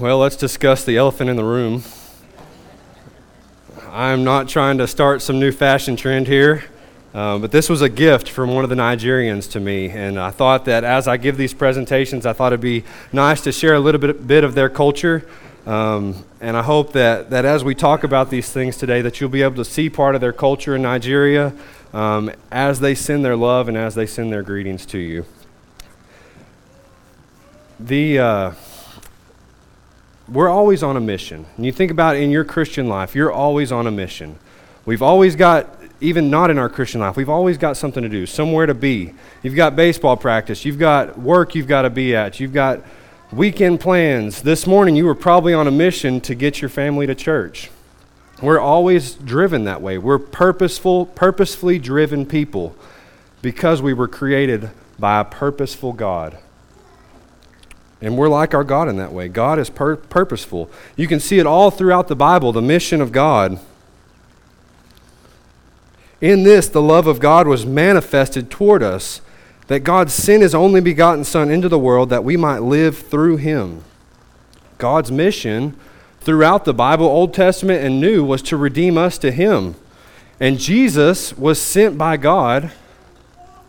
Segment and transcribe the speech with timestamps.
[0.00, 1.82] Well, let's discuss the elephant in the room.
[3.90, 6.64] I'm not trying to start some new fashion trend here,
[7.12, 9.90] uh, but this was a gift from one of the Nigerians to me.
[9.90, 12.82] And I thought that as I give these presentations, I thought it'd be
[13.12, 15.28] nice to share a little bit, bit of their culture.
[15.66, 19.28] Um, and I hope that, that as we talk about these things today, that you'll
[19.28, 21.52] be able to see part of their culture in Nigeria
[21.92, 25.26] um, as they send their love and as they send their greetings to you.
[27.78, 28.18] The.
[28.18, 28.52] Uh,
[30.30, 31.44] we're always on a mission.
[31.56, 34.38] And you think about in your Christian life, you're always on a mission.
[34.86, 35.68] We've always got,
[36.00, 39.12] even not in our Christian life, we've always got something to do, somewhere to be.
[39.42, 42.82] You've got baseball practice, you've got work you've got to be at, you've got
[43.32, 44.42] weekend plans.
[44.42, 47.70] This morning, you were probably on a mission to get your family to church.
[48.40, 49.98] We're always driven that way.
[49.98, 52.74] We're purposeful, purposefully driven people
[53.42, 56.38] because we were created by a purposeful God.
[58.02, 59.28] And we're like our God in that way.
[59.28, 60.70] God is pur- purposeful.
[60.96, 63.60] You can see it all throughout the Bible, the mission of God.
[66.20, 69.20] In this, the love of God was manifested toward us,
[69.68, 73.36] that God sent his only begotten Son into the world that we might live through
[73.36, 73.84] him.
[74.78, 75.76] God's mission
[76.20, 79.76] throughout the Bible, Old Testament and New, was to redeem us to him.
[80.38, 82.72] And Jesus was sent by God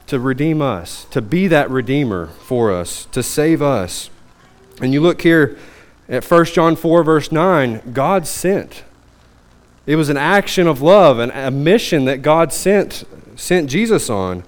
[0.07, 4.09] to redeem us, to be that redeemer for us, to save us.
[4.81, 5.57] And you look here
[6.09, 8.83] at 1 John 4, verse 9, God sent.
[9.85, 13.03] It was an action of love, and a mission that God sent,
[13.35, 14.43] sent Jesus on.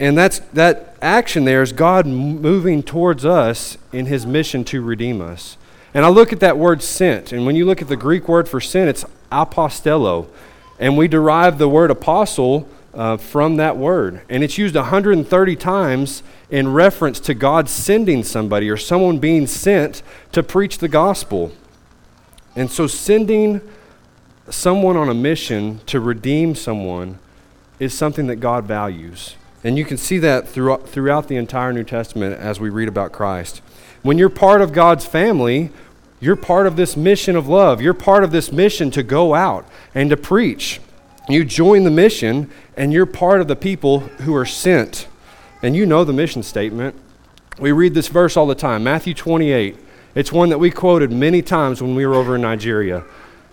[0.00, 5.20] And that's, that action there is God moving towards us in his mission to redeem
[5.20, 5.56] us.
[5.92, 8.48] And I look at that word sent, and when you look at the Greek word
[8.48, 10.26] for sent, it's apostello.
[10.78, 14.22] And we derive the word apostle uh, from that word.
[14.28, 16.22] And it's used 130 times
[16.54, 21.50] in reference to God sending somebody or someone being sent to preach the gospel.
[22.54, 23.60] And so, sending
[24.48, 27.18] someone on a mission to redeem someone
[27.80, 29.34] is something that God values.
[29.64, 33.10] And you can see that throughout, throughout the entire New Testament as we read about
[33.10, 33.60] Christ.
[34.02, 35.70] When you're part of God's family,
[36.20, 37.80] you're part of this mission of love.
[37.80, 40.80] You're part of this mission to go out and to preach.
[41.28, 45.08] You join the mission, and you're part of the people who are sent.
[45.64, 46.94] And you know the mission statement.
[47.58, 49.78] We read this verse all the time Matthew 28.
[50.14, 53.02] It's one that we quoted many times when we were over in Nigeria.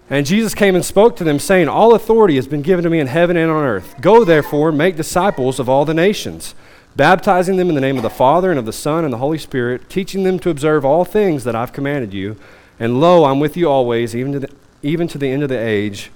[0.09, 2.99] And Jesus came and spoke to them, saying, All authority has been given to me
[2.99, 3.95] in heaven and on earth.
[4.01, 6.53] Go, therefore, make disciples of all the nations,
[6.97, 9.37] baptizing them in the name of the Father and of the Son and the Holy
[9.37, 12.35] Spirit, teaching them to observe all things that I've commanded you.
[12.77, 14.49] And lo, I'm with you always, even to the,
[14.83, 16.11] even to the end of the age.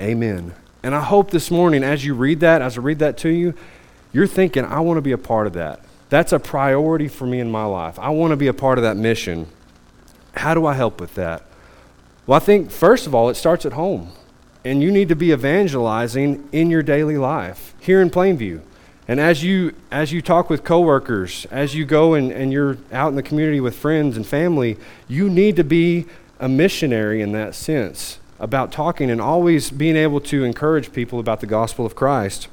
[0.00, 0.52] Amen.
[0.82, 3.54] And I hope this morning, as you read that, as I read that to you,
[4.12, 5.80] you're thinking, I want to be a part of that.
[6.10, 7.98] That's a priority for me in my life.
[7.98, 9.46] I want to be a part of that mission.
[10.34, 11.44] How do I help with that?
[12.26, 14.12] Well, I think, first of all, it starts at home.
[14.64, 18.60] And you need to be evangelizing in your daily life here in Plainview.
[19.08, 23.08] And as you, as you talk with coworkers, as you go and, and you're out
[23.08, 26.06] in the community with friends and family, you need to be
[26.38, 31.40] a missionary in that sense about talking and always being able to encourage people about
[31.40, 32.48] the gospel of Christ.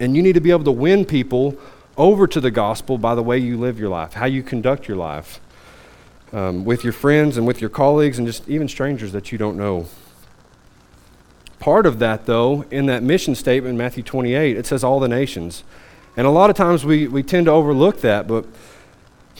[0.00, 1.56] And you need to be able to win people
[1.96, 4.96] over to the gospel by the way you live your life, how you conduct your
[4.96, 5.40] life
[6.32, 9.56] um, with your friends and with your colleagues and just even strangers that you don't
[9.56, 9.86] know.
[11.58, 15.62] Part of that, though, in that mission statement, Matthew 28, it says all the nations.
[16.16, 18.46] And a lot of times we, we tend to overlook that, but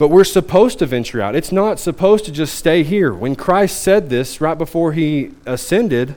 [0.00, 1.36] but we're supposed to venture out.
[1.36, 3.12] It's not supposed to just stay here.
[3.12, 6.16] When Christ said this right before he ascended,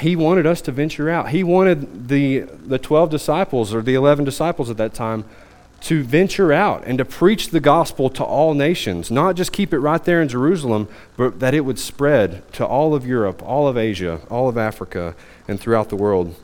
[0.00, 1.30] he wanted us to venture out.
[1.30, 5.24] He wanted the, the 12 disciples or the 11 disciples at that time
[5.80, 9.78] to venture out and to preach the gospel to all nations, not just keep it
[9.78, 13.76] right there in Jerusalem, but that it would spread to all of Europe, all of
[13.76, 15.14] Asia, all of Africa,
[15.46, 16.34] and throughout the world.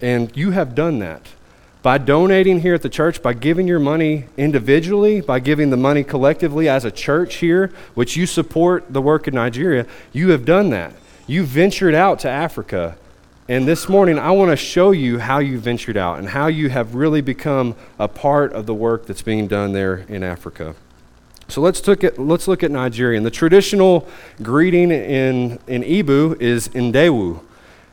[0.00, 1.28] And you have done that
[1.82, 6.04] by donating here at the church, by giving your money individually, by giving the money
[6.04, 10.70] collectively as a church here, which you support the work in Nigeria, you have done
[10.70, 10.92] that.
[11.30, 12.96] You ventured out to Africa.
[13.48, 16.70] And this morning, I want to show you how you ventured out and how you
[16.70, 20.74] have really become a part of the work that's being done there in Africa.
[21.46, 23.16] So let's look at, let's look at Nigeria.
[23.16, 24.08] And the traditional
[24.42, 27.44] greeting in, in Igbo is Ndewo.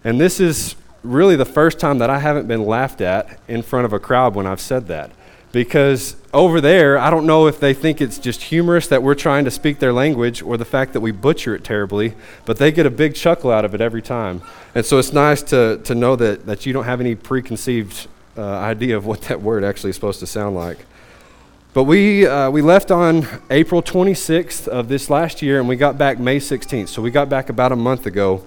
[0.04, 3.86] And this is really the first time that I haven't been laughed at in front
[3.86, 5.12] of a crowd when I've said that.
[5.52, 9.46] Because over there, I don't know if they think it's just humorous that we're trying
[9.46, 12.14] to speak their language or the fact that we butcher it terribly,
[12.46, 14.42] but they get a big chuckle out of it every time.
[14.76, 18.08] And so it's nice to, to know that, that you don't have any preconceived
[18.38, 20.80] uh, idea of what that word actually is supposed to sound like.
[21.74, 25.98] But we, uh, we left on April 26th of this last year, and we got
[25.98, 26.90] back May 16th.
[26.90, 28.46] So we got back about a month ago.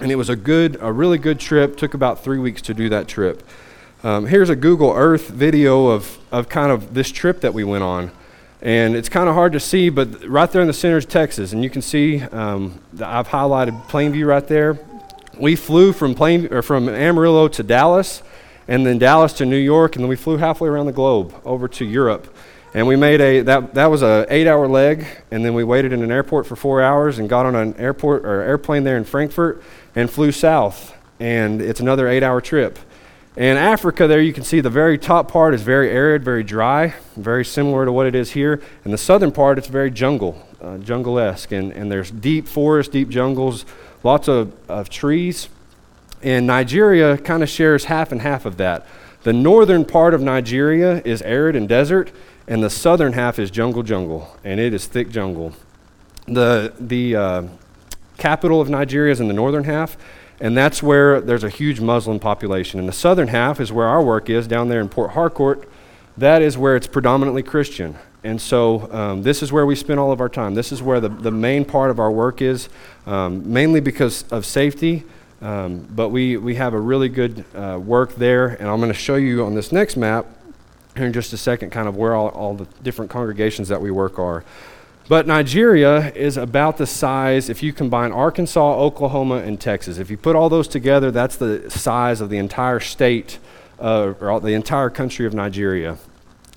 [0.00, 1.76] And it was a good, a really good trip.
[1.76, 3.46] Took about three weeks to do that trip.
[4.04, 7.84] Um, here's a Google Earth video of, of kind of this trip that we went
[7.84, 8.10] on.
[8.60, 11.54] And it's kind of hard to see, but right there in the center is Texas.
[11.54, 14.78] And you can see um, I've highlighted Plainview right there.
[15.38, 18.22] We flew from, Plain, or from Amarillo to Dallas,
[18.68, 21.66] and then Dallas to New York, and then we flew halfway around the globe over
[21.68, 22.28] to Europe.
[22.74, 25.94] And we made a that that was a eight hour leg, and then we waited
[25.94, 29.04] in an airport for four hours and got on an airport or airplane there in
[29.04, 29.62] Frankfurt
[29.94, 30.94] and flew south.
[31.18, 32.78] And it's another eight hour trip.
[33.36, 36.94] In Africa, there you can see the very top part is very arid, very dry,
[37.16, 38.62] very similar to what it is here.
[38.84, 41.50] And the southern part, it's very jungle, uh, jungle esque.
[41.50, 43.66] And, and there's deep forests, deep jungles,
[44.04, 45.48] lots of, of trees.
[46.22, 48.86] And Nigeria kind of shares half and half of that.
[49.24, 52.12] The northern part of Nigeria is arid and desert,
[52.46, 55.54] and the southern half is jungle jungle, and it is thick jungle.
[56.26, 57.42] The, the uh,
[58.16, 59.96] capital of Nigeria is in the northern half,
[60.40, 62.80] and that's where there's a huge Muslim population.
[62.80, 65.68] And the southern half is where our work is, down there in Port Harcourt.
[66.16, 67.96] That is where it's predominantly Christian.
[68.22, 70.54] And so um, this is where we spend all of our time.
[70.54, 72.68] This is where the, the main part of our work is,
[73.06, 75.04] um, mainly because of safety.
[75.42, 78.48] Um, but we, we have a really good uh, work there.
[78.48, 80.26] And I'm going to show you on this next map
[80.96, 83.90] here in just a second, kind of where all, all the different congregations that we
[83.90, 84.44] work are.
[85.06, 89.98] But Nigeria is about the size, if you combine Arkansas, Oklahoma, and Texas.
[89.98, 93.38] If you put all those together, that's the size of the entire state,
[93.78, 95.98] uh, or the entire country of Nigeria.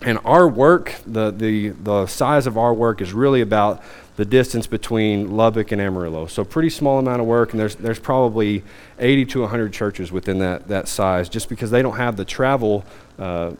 [0.02, 3.84] And our work, the, the, the size of our work is really about
[4.16, 6.28] the distance between Lubbock and Amarillo.
[6.28, 8.64] So, pretty small amount of work, and there's, there's probably
[8.98, 12.86] 80 to 100 churches within that, that size just because they don't have the travel
[13.20, 13.52] uh,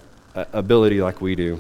[0.54, 1.60] ability like we do.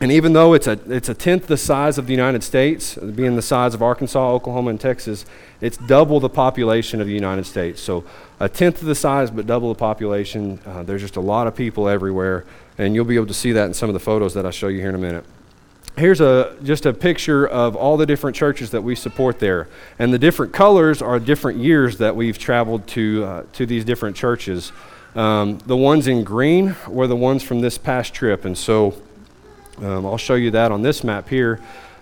[0.00, 3.36] And even though it's a, it's a tenth the size of the United States, being
[3.36, 5.24] the size of Arkansas, Oklahoma, and Texas,
[5.60, 7.80] it's double the population of the United States.
[7.80, 8.04] So
[8.40, 10.58] a tenth of the size, but double the population.
[10.66, 12.44] Uh, there's just a lot of people everywhere,
[12.76, 14.68] and you'll be able to see that in some of the photos that I'll show
[14.68, 15.24] you here in a minute.
[15.96, 19.68] Here's a, just a picture of all the different churches that we support there.
[20.00, 24.16] And the different colors are different years that we've traveled to, uh, to these different
[24.16, 24.72] churches.
[25.14, 29.00] Um, the ones in green were the ones from this past trip, and so
[29.78, 31.60] um, I'll show you that on this map here.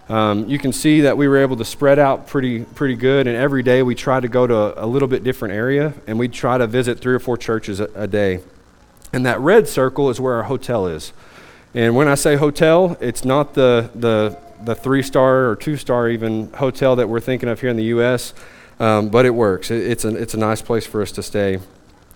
[0.08, 3.36] Um, you can see that we were able to spread out pretty pretty good, and
[3.36, 6.58] every day we try to go to a, little bit different area, and we try
[6.58, 8.40] to visit three or four churches a, a day.
[9.12, 11.12] And that red circle is where our hotel is.
[11.74, 16.08] And when I say hotel, it's not the the the three star or two star
[16.08, 18.34] even hotel that we're thinking of here in the U.S.,
[18.80, 19.70] um, but it works.
[19.70, 21.60] It, it's a it's a nice place for us to stay.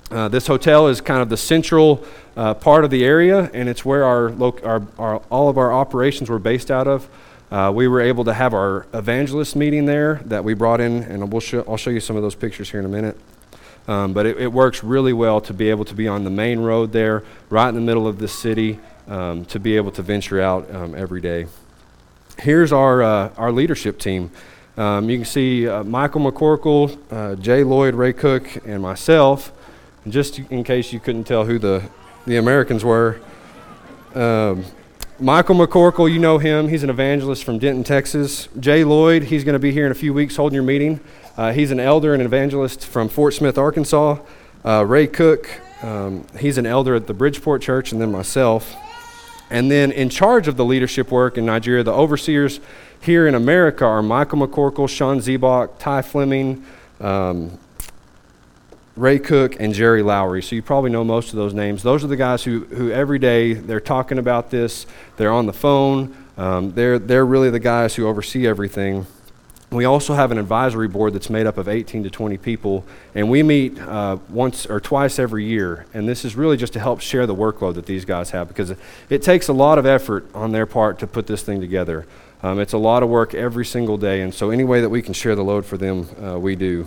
[0.09, 2.05] Uh, this hotel is kind of the central
[2.37, 4.33] uh, part of the area, and it's where our,
[4.65, 7.09] our, our, all of our operations were based out of.
[7.51, 11.33] Uh, we were able to have our evangelist meeting there that we brought in, and
[11.33, 13.19] we'll show, I'll show you some of those pictures here in a minute.
[13.89, 16.61] Um, but it, it, works really well to be able to be on the main
[16.61, 18.79] road there, right in the middle of the city,
[19.09, 21.47] um, to be able to venture out um, every day.
[22.39, 24.31] Here's our, uh, our leadership team.
[24.77, 29.53] Um, you can see uh, Michael McCorkle, Jay Lloyd, Ray Cook, and myself
[30.09, 31.83] just in case you couldn't tell who the,
[32.27, 33.21] the Americans were.
[34.15, 34.65] Um,
[35.19, 36.69] Michael McCorkle, you know him.
[36.69, 38.49] He's an evangelist from Denton, Texas.
[38.61, 41.01] Jay Lloyd, he's going to be here in a few weeks holding your meeting.
[41.37, 44.19] Uh, he's an elder and evangelist from Fort Smith, Arkansas.
[44.65, 45.49] Uh, Ray Cook,
[45.83, 48.75] um, he's an elder at the Bridgeport Church, and then myself.
[49.49, 52.61] And then in charge of the leadership work in Nigeria, the overseers
[53.01, 56.65] here in America are Michael McCorkle, Sean Zebach, Ty Fleming,
[57.01, 57.59] um,
[58.97, 60.43] Ray Cook and Jerry Lowry.
[60.43, 61.83] So you probably know most of those names.
[61.83, 64.87] Those are the guys who, who every day they're talking about this.
[65.17, 66.17] They're on the phone.
[66.39, 69.07] Um, they're, they're really the guys who oversee everything.
[69.71, 72.85] We also have an advisory board that's made up of 18 to 20 people,
[73.17, 75.87] and we meet uh, once or twice every year.
[75.93, 78.75] And this is really just to help share the workload that these guys have because
[79.11, 82.07] it takes a lot of effort on their part to put this thing together.
[82.43, 85.03] Um, it's a lot of work every single day, and so any way that we
[85.03, 86.87] can share the load for them, uh, we do.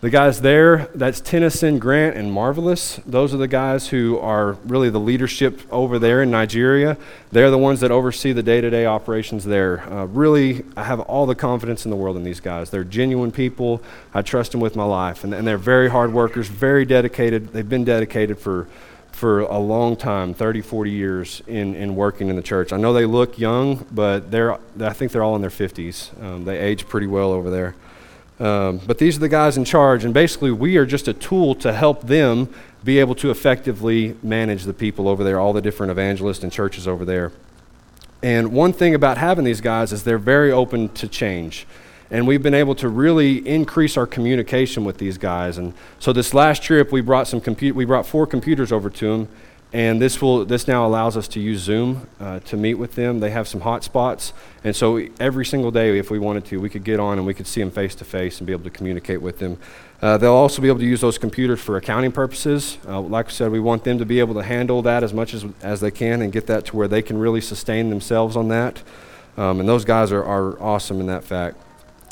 [0.00, 3.00] The guys there, that's Tennyson, Grant, and Marvelous.
[3.04, 6.96] Those are the guys who are really the leadership over there in Nigeria.
[7.32, 9.80] They're the ones that oversee the day to day operations there.
[9.92, 12.70] Uh, really, I have all the confidence in the world in these guys.
[12.70, 13.82] They're genuine people.
[14.14, 15.24] I trust them with my life.
[15.24, 17.48] And, and they're very hard workers, very dedicated.
[17.48, 18.68] They've been dedicated for,
[19.10, 22.72] for a long time 30, 40 years in, in working in the church.
[22.72, 26.22] I know they look young, but they're, I think they're all in their 50s.
[26.22, 27.74] Um, they age pretty well over there.
[28.40, 31.54] Um, but these are the guys in charge, and basically, we are just a tool
[31.56, 32.48] to help them
[32.84, 36.86] be able to effectively manage the people over there, all the different evangelists and churches
[36.86, 37.32] over there.
[38.22, 41.66] And one thing about having these guys is they're very open to change.
[42.10, 45.58] And we've been able to really increase our communication with these guys.
[45.58, 49.06] And so this last trip, we brought some compu- we brought four computers over to
[49.06, 49.28] them,
[49.72, 53.20] and this will this now allows us to use Zoom uh, to meet with them.
[53.20, 54.32] They have some hotspots,
[54.64, 57.34] and so every single day, if we wanted to, we could get on and we
[57.34, 59.58] could see them face to face and be able to communicate with them.
[60.00, 62.78] Uh, they'll also be able to use those computers for accounting purposes.
[62.86, 65.34] Uh, like I said, we want them to be able to handle that as much
[65.34, 68.48] as, as they can and get that to where they can really sustain themselves on
[68.48, 68.82] that.
[69.36, 71.56] Um, and those guys are, are awesome in that fact.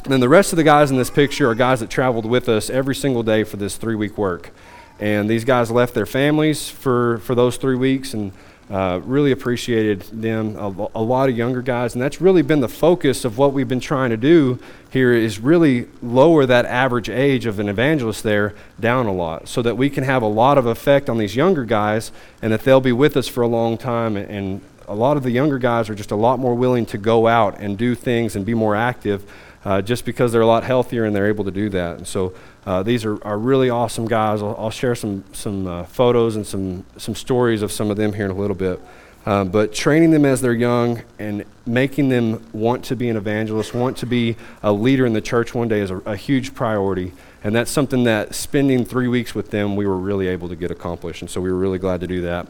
[0.03, 2.49] And then the rest of the guys in this picture are guys that traveled with
[2.49, 4.53] us every single day for this three week work.
[4.99, 8.33] And these guys left their families for, for those three weeks and
[8.71, 10.57] uh, really appreciated them.
[10.57, 13.69] A, a, lot of younger guys, and that's really been the focus of what we've
[13.69, 14.59] been trying to do
[14.91, 19.62] here is really lower that average age of an evangelist there down a lot, so
[19.62, 22.11] that we can have a lot of effect on these younger guys,
[22.43, 24.17] and that they'll be with us for a long time.
[24.17, 26.99] And, and a lot of the younger guys are just a lot more willing to
[26.99, 29.31] go out and do things and be more active
[29.67, 31.97] uh, just because they're a lot healthier and they're able to do that.
[31.97, 32.33] And so
[32.65, 34.41] uh, these are, are really awesome guys.
[34.41, 38.13] I'll, I'll share some, some uh, photos and some, some stories of some of them
[38.13, 38.81] here in a little bit.
[39.27, 43.75] Uh, but training them as they're young and making them want to be an evangelist,
[43.75, 47.13] want to be a leader in the church one day is a, a huge priority.
[47.43, 50.71] And that's something that spending three weeks with them, we were really able to get
[50.71, 51.23] accomplished.
[51.23, 52.47] And so we were really glad to do that.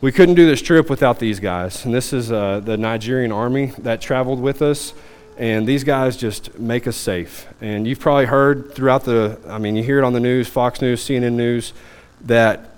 [0.00, 1.84] We couldn't do this trip without these guys.
[1.84, 4.94] And this is uh, the Nigerian army that traveled with us.
[5.36, 7.46] And these guys just make us safe.
[7.60, 10.80] And you've probably heard throughout the, I mean, you hear it on the news, Fox
[10.80, 11.72] News, CNN News,
[12.22, 12.70] that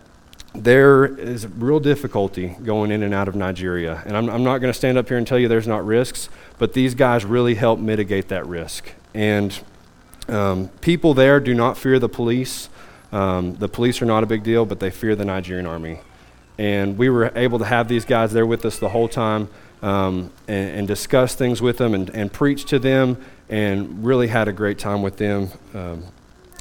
[0.55, 4.03] there is real difficulty going in and out of Nigeria.
[4.07, 6.29] And I'm, I'm not going to stand up here and tell you there's not risks,
[6.59, 8.93] but these guys really help mitigate that risk.
[9.15, 9.59] And
[10.29, 12.69] um, people there do not fear the police.
[13.11, 16.01] Um, the police are not a big deal, but they fear the Nigerian army.
[16.57, 19.49] And we were able to have these guys there with us the whole time
[19.85, 24.49] um, and, and, discuss things with them and, and, preach to them and really had
[24.49, 25.51] a great time with them.
[25.75, 26.05] Um,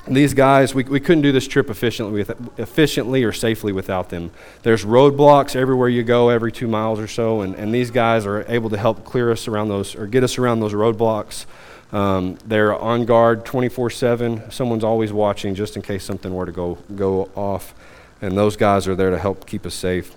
[0.06, 4.32] these guys, we, we couldn't do this trip efficiently, with, efficiently or safely without them.
[4.64, 8.44] There's roadblocks everywhere you go, every two miles or so, and, and these guys are
[8.52, 11.46] able to help clear us around those or get us around those roadblocks.
[11.94, 14.52] Um, they're on guard 24 7.
[14.52, 17.74] Someone's always watching just in case something were to go, go off.
[18.22, 20.14] And those guys are there to help keep us safe.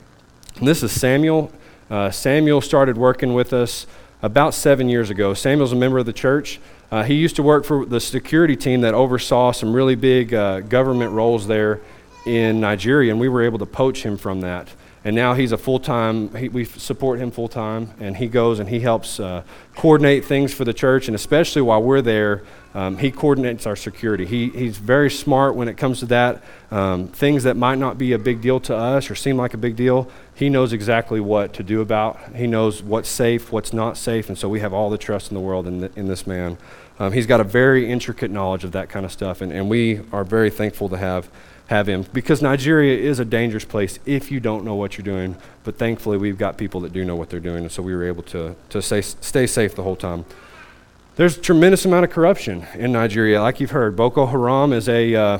[0.56, 1.52] And this is Samuel.
[1.88, 3.86] Uh, Samuel started working with us
[4.22, 5.34] about seven years ago.
[5.34, 6.58] Samuel's a member of the church.
[6.90, 10.60] Uh, he used to work for the security team that oversaw some really big uh,
[10.60, 11.80] government roles there
[12.26, 14.68] in Nigeria, and we were able to poach him from that.
[15.04, 18.68] And now he's a full time, we support him full time, and he goes and
[18.68, 19.44] he helps uh,
[19.76, 22.42] coordinate things for the church, and especially while we're there,
[22.74, 24.26] um, he coordinates our security.
[24.26, 26.42] He, he's very smart when it comes to that.
[26.72, 29.58] Um, things that might not be a big deal to us or seem like a
[29.58, 32.36] big deal, he knows exactly what to do about.
[32.36, 35.34] He knows what's safe, what's not safe, and so we have all the trust in
[35.34, 36.58] the world in, the, in this man.
[36.98, 40.02] Um, he's got a very intricate knowledge of that kind of stuff, and, and we
[40.12, 41.30] are very thankful to have,
[41.68, 45.36] have him because Nigeria is a dangerous place if you don't know what you're doing.
[45.64, 48.04] But thankfully, we've got people that do know what they're doing, and so we were
[48.04, 50.26] able to, to stay, stay safe the whole time.
[51.16, 53.40] There's a tremendous amount of corruption in Nigeria.
[53.40, 55.38] Like you've heard, Boko Haram is a, uh,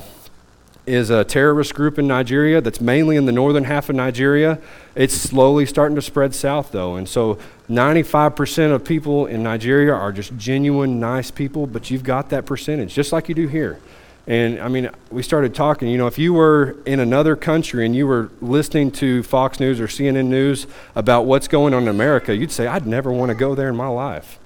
[0.86, 4.58] is a terrorist group in Nigeria that's mainly in the northern half of Nigeria.
[4.94, 6.96] It's slowly starting to spread south, though.
[6.96, 7.38] And so
[7.68, 12.94] 95% of people in Nigeria are just genuine, nice people, but you've got that percentage,
[12.94, 13.80] just like you do here.
[14.28, 17.94] And I mean, we started talking, you know, if you were in another country and
[17.94, 20.66] you were listening to Fox News or CNN News
[20.96, 23.76] about what's going on in America, you'd say, I'd never want to go there in
[23.76, 24.38] my life.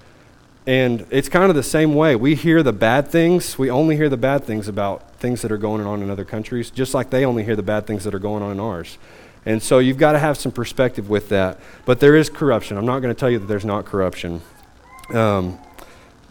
[0.67, 2.15] And it's kind of the same way.
[2.17, 3.59] We hear the bad things.
[3.59, 6.71] We only hear the bad things about things that are going on in other countries,
[6.71, 8.99] just like they only hear the bad things that are going on in ours.
[9.47, 11.59] And so you've got to have some perspective with that.
[11.87, 12.77] But there is corruption.
[12.77, 14.43] I'm not going to tell you that there's not corruption.
[15.15, 15.59] Um,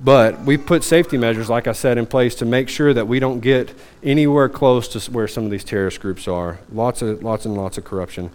[0.01, 3.19] but we put safety measures, like I said, in place to make sure that we
[3.19, 6.59] don't get anywhere close to where some of these terrorist groups are.
[6.71, 8.29] Lots of, lots and lots of corruption.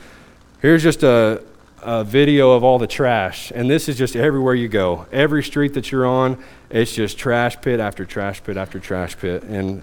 [0.61, 1.43] Here's just a,
[1.85, 5.07] a video of all the trash, and this is just everywhere you go.
[5.13, 9.43] Every street that you're on, it's just trash pit after trash pit after trash pit.
[9.43, 9.83] And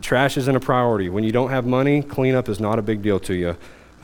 [0.00, 1.08] trash isn't a priority.
[1.08, 3.56] When you don't have money, cleanup is not a big deal to you.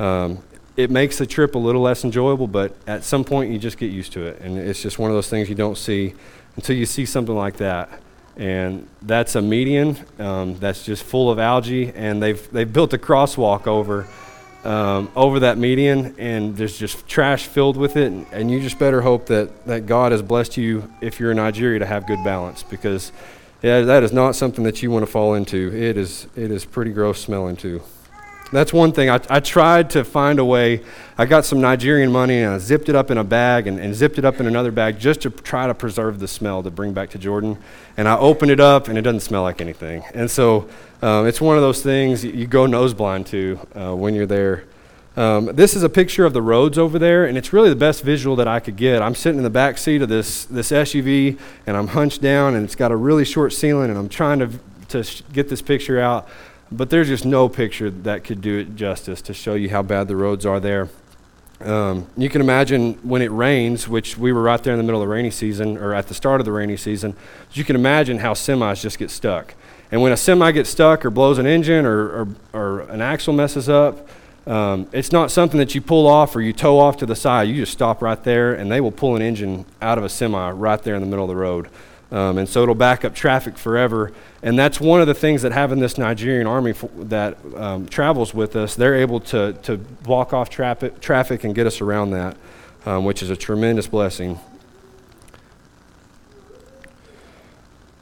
[0.04, 0.42] Um,
[0.76, 3.92] it makes the trip a little less enjoyable, but at some point you just get
[3.92, 4.40] used to it.
[4.40, 6.14] And it's just one of those things you don't see
[6.56, 8.02] until you see something like that.
[8.36, 12.98] And that's a median um, that's just full of algae, and they've, they've built a
[12.98, 14.08] crosswalk over
[14.64, 18.10] um, over that median, and there's just trash filled with it.
[18.12, 21.36] And, and, you just better hope that, that God has blessed you, if you're in
[21.36, 23.12] Nigeria, to have good balance because
[23.62, 25.74] yeah, that is not something that you want to fall into.
[25.74, 27.82] It is, it is pretty gross smelling, too.
[28.52, 29.10] That's one thing.
[29.10, 30.82] I, I tried to find a way.
[31.16, 33.94] I got some Nigerian money and I zipped it up in a bag and, and
[33.94, 36.92] zipped it up in another bag just to try to preserve the smell to bring
[36.92, 37.58] back to Jordan.
[37.96, 40.02] And I opened it up and it doesn't smell like anything.
[40.14, 40.68] And so
[41.02, 44.64] um, it's one of those things you go nose blind to uh, when you're there.
[45.18, 48.04] Um, this is a picture of the roads over there, and it's really the best
[48.04, 49.02] visual that I could get.
[49.02, 51.36] I'm sitting in the back seat of this, this SUV,
[51.66, 54.50] and I'm hunched down, and it's got a really short ceiling, and I'm trying to,
[54.90, 56.28] to sh- get this picture out.
[56.70, 60.08] But there's just no picture that could do it justice to show you how bad
[60.08, 60.88] the roads are there.
[61.60, 65.02] Um, you can imagine when it rains, which we were right there in the middle
[65.02, 67.16] of the rainy season, or at the start of the rainy season,
[67.52, 69.54] you can imagine how semis just get stuck.
[69.90, 73.32] And when a semi gets stuck or blows an engine or, or, or an axle
[73.32, 74.08] messes up,
[74.46, 77.48] um, it's not something that you pull off or you tow off to the side.
[77.48, 80.50] You just stop right there, and they will pull an engine out of a semi
[80.50, 81.68] right there in the middle of the road.
[82.10, 84.12] Um, and so it'll back up traffic forever.
[84.42, 88.56] And that's one of the things that having this Nigerian army that um, travels with
[88.56, 92.36] us, they're able to, to block off traffic, traffic and get us around that,
[92.86, 94.38] um, which is a tremendous blessing.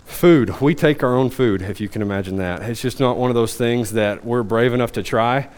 [0.05, 0.61] Food.
[0.61, 2.63] We take our own food, if you can imagine that.
[2.63, 5.49] It's just not one of those things that we're brave enough to try.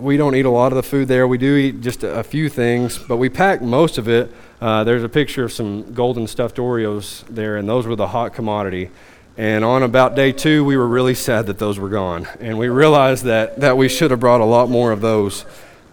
[0.00, 1.28] We don't eat a lot of the food there.
[1.28, 4.32] We do eat just a, a few things, but we pack most of it.
[4.58, 8.32] Uh, there's a picture of some golden stuffed Oreos there, and those were the hot
[8.32, 8.90] commodity.
[9.36, 12.26] And on about day two, we were really sad that those were gone.
[12.40, 15.44] And we realized that, that we should have brought a lot more of those.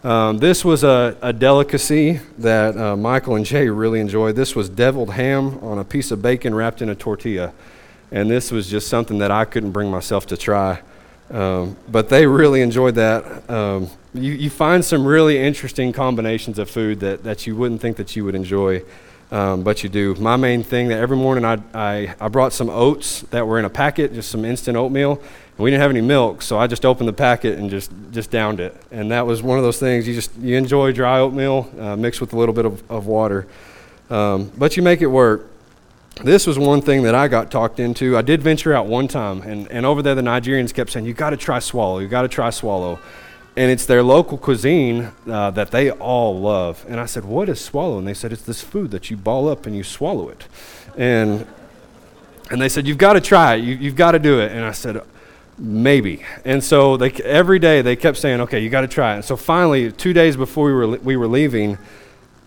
[0.04, 4.38] Um, this was a, a delicacy that uh, Michael and Jay really enjoyed.
[4.38, 7.52] This was deviled ham on a piece of bacon wrapped in a tortilla.
[8.10, 10.82] And this was just something that I couldn't bring myself to try.
[11.29, 13.50] Um, but they really enjoyed that.
[13.50, 17.98] Um, you, you find some really interesting combinations of food that, that you wouldn't think
[17.98, 18.84] that you would enjoy,
[19.31, 20.15] um, but you do.
[20.15, 23.65] My main thing that every morning I, I, I brought some oats that were in
[23.65, 25.22] a packet, just some instant oatmeal.
[25.57, 28.60] We didn't have any milk, so I just opened the packet and just, just downed
[28.60, 28.75] it.
[28.91, 32.22] And that was one of those things you just you enjoy dry oatmeal uh, mixed
[32.22, 33.48] with a little bit of, of water.
[34.10, 35.50] Um, but you make it work
[36.24, 38.17] this was one thing that I got talked into.
[38.17, 41.13] I did venture out one time, and, and over there the Nigerians kept saying, You
[41.13, 42.99] got to try swallow, you got to try swallow.
[43.56, 46.86] And it's their local cuisine uh, that they all love.
[46.88, 47.97] And I said, What is swallow?
[47.97, 50.47] And they said, It's this food that you ball up and you swallow it.
[50.95, 51.47] And,
[52.51, 54.51] and they said, You've got to try it, you, you've got to do it.
[54.51, 55.01] And I said,
[55.58, 56.23] Maybe.
[56.45, 59.15] And so they, every day they kept saying, Okay, you got to try it.
[59.17, 61.77] And so finally, two days before we were, we were leaving,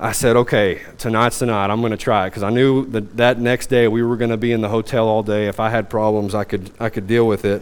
[0.02, 1.68] I said, okay, tonight's the night.
[1.68, 4.30] I'm going to try it because I knew that that next day we were going
[4.30, 5.46] to be in the hotel all day.
[5.46, 7.60] If I had problems, I could, I could deal with it.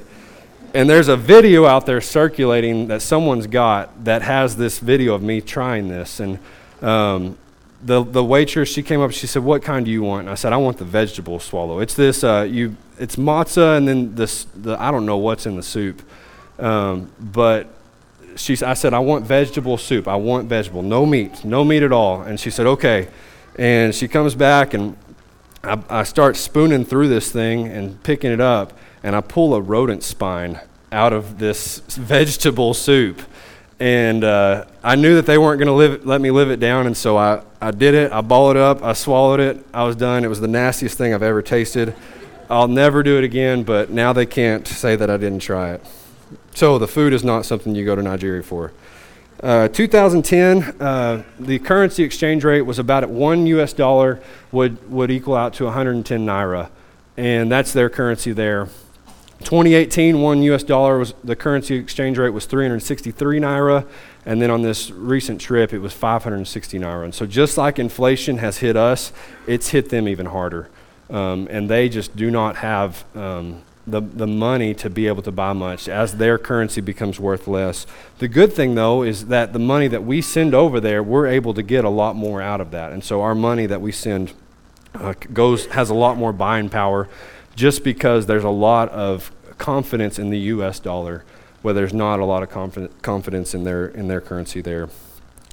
[0.72, 5.22] And there's a video out there circulating that someone's got that has this video of
[5.22, 6.20] me trying this.
[6.20, 6.38] And
[6.80, 7.36] um,
[7.82, 10.20] the, the waitress, she came up, she said, what kind do you want?
[10.20, 11.80] And I said, I want the vegetable swallow.
[11.80, 15.56] It's this, uh, you, it's matzah and then this, the, I don't know what's in
[15.56, 16.02] the soup.
[16.60, 17.66] Um, but
[18.38, 20.06] she, I said, I want vegetable soup.
[20.06, 20.82] I want vegetable.
[20.82, 21.44] No meat.
[21.44, 22.22] No meat at all.
[22.22, 23.08] And she said, okay.
[23.58, 24.96] And she comes back, and
[25.64, 28.72] I, I start spooning through this thing and picking it up,
[29.02, 30.60] and I pull a rodent spine
[30.92, 33.20] out of this vegetable soup.
[33.80, 36.96] And uh, I knew that they weren't going to let me live it down, and
[36.96, 38.12] so I, I did it.
[38.12, 38.82] I balled it up.
[38.82, 39.64] I swallowed it.
[39.72, 40.24] I was done.
[40.24, 41.94] It was the nastiest thing I've ever tasted.
[42.50, 45.84] I'll never do it again, but now they can't say that I didn't try it.
[46.54, 48.72] So the food is not something you go to Nigeria for.
[49.40, 53.72] Uh, 2010, uh, the currency exchange rate was about at one U.S.
[53.72, 56.70] dollar would would equal out to 110 naira,
[57.16, 58.68] and that's their currency there.
[59.44, 60.64] 2018, one U.S.
[60.64, 63.86] dollar was the currency exchange rate was 363 naira,
[64.26, 67.04] and then on this recent trip, it was 560 naira.
[67.04, 69.12] And so, just like inflation has hit us,
[69.46, 70.68] it's hit them even harder,
[71.10, 73.04] um, and they just do not have.
[73.14, 77.48] Um, the, the money to be able to buy much as their currency becomes worth
[77.48, 77.86] less.
[78.18, 81.54] The good thing, though, is that the money that we send over there, we're able
[81.54, 82.92] to get a lot more out of that.
[82.92, 84.32] And so our money that we send
[84.94, 87.08] uh, goes has a lot more buying power
[87.54, 90.78] just because there's a lot of confidence in the U.S.
[90.78, 91.24] dollar,
[91.62, 94.88] where there's not a lot of confidence confidence in their, in their currency there.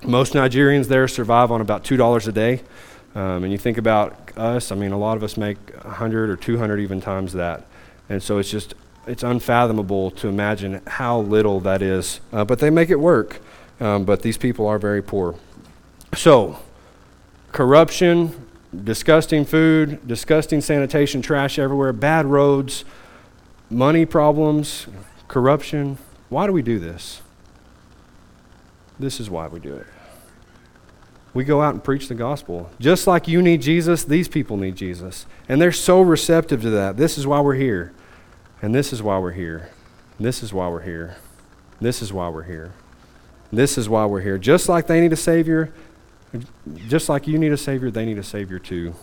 [0.03, 2.61] Most Nigerians there survive on about $2 a day.
[3.15, 6.35] Um, and you think about us, I mean, a lot of us make 100 or
[6.35, 7.65] 200 even times that.
[8.09, 8.73] And so it's just,
[9.07, 12.19] it's unfathomable to imagine how little that is.
[12.31, 13.41] Uh, but they make it work.
[13.79, 15.35] Um, but these people are very poor.
[16.15, 16.59] So,
[17.51, 18.47] corruption,
[18.83, 22.85] disgusting food, disgusting sanitation, trash everywhere, bad roads,
[23.69, 24.87] money problems,
[25.27, 25.97] corruption.
[26.29, 27.21] Why do we do this?
[28.97, 29.87] This is why we do it.
[31.35, 32.71] We go out and preach the gospel.
[32.79, 35.25] Just like you need Jesus, these people need Jesus.
[35.49, 36.95] And they're so receptive to that.
[36.95, 37.93] This is why we're here.
[38.61, 39.69] And this is why we're here.
[40.17, 41.17] This is why we're here.
[41.81, 42.73] This is why we're here.
[43.51, 44.37] This is why we're here.
[44.37, 45.73] Just like they need a Savior,
[46.87, 48.95] just like you need a Savior, they need a Savior too.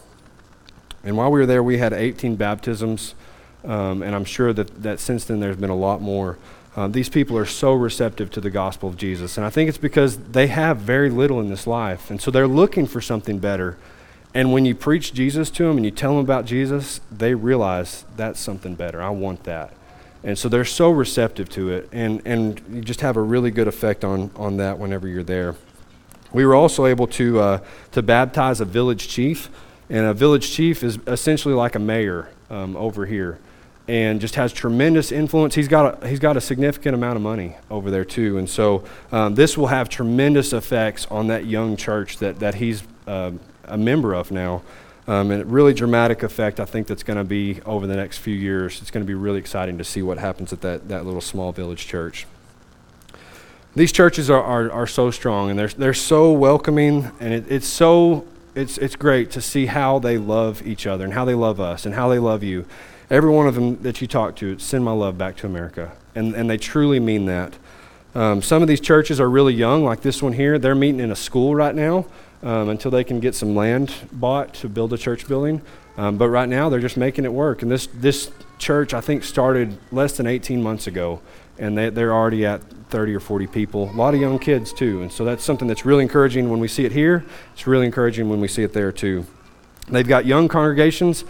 [1.04, 3.14] And while we were there, we had 18 baptisms,
[3.62, 6.38] um, and I'm sure that, that since then there's been a lot more.
[6.74, 9.36] Uh, these people are so receptive to the gospel of Jesus.
[9.36, 12.10] And I think it's because they have very little in this life.
[12.10, 13.76] And so they're looking for something better.
[14.34, 18.06] And when you preach Jesus to them and you tell them about Jesus, they realize
[18.16, 19.02] that's something better.
[19.02, 19.74] I want that.
[20.24, 21.90] And so they're so receptive to it.
[21.92, 25.56] And, and you just have a really good effect on, on that whenever you're there.
[26.32, 27.58] We were also able to, uh,
[27.90, 29.50] to baptize a village chief.
[29.90, 33.38] And a village chief is essentially like a mayor um, over here
[33.92, 35.54] and just has tremendous influence.
[35.54, 38.84] He's got a, he's got a significant amount of money over there too, and so
[39.12, 43.32] um, this will have tremendous effects on that young church that that he's uh,
[43.64, 44.62] a member of now,
[45.06, 46.58] um, and a really dramatic effect.
[46.58, 48.80] I think that's going to be over the next few years.
[48.80, 51.52] It's going to be really exciting to see what happens at that that little small
[51.52, 52.26] village church.
[53.76, 57.66] These churches are, are, are so strong and they're, they're so welcoming, and it, it's
[57.66, 61.60] so it's, it's great to see how they love each other and how they love
[61.60, 62.64] us and how they love you
[63.12, 65.92] every one of them that you talk to, send my love back to America.
[66.14, 67.54] And, and they truly mean that.
[68.14, 70.58] Um, some of these churches are really young, like this one here.
[70.58, 72.06] They're meeting in a school right now
[72.42, 75.60] um, until they can get some land bought to build a church building.
[75.98, 77.60] Um, but right now, they're just making it work.
[77.60, 81.20] And this, this church, I think, started less than 18 months ago.
[81.58, 83.90] And they, they're already at 30 or 40 people.
[83.90, 85.02] A lot of young kids, too.
[85.02, 87.24] And so that's something that's really encouraging when we see it here.
[87.52, 89.26] It's really encouraging when we see it there, too.
[89.88, 91.24] They've got young congregations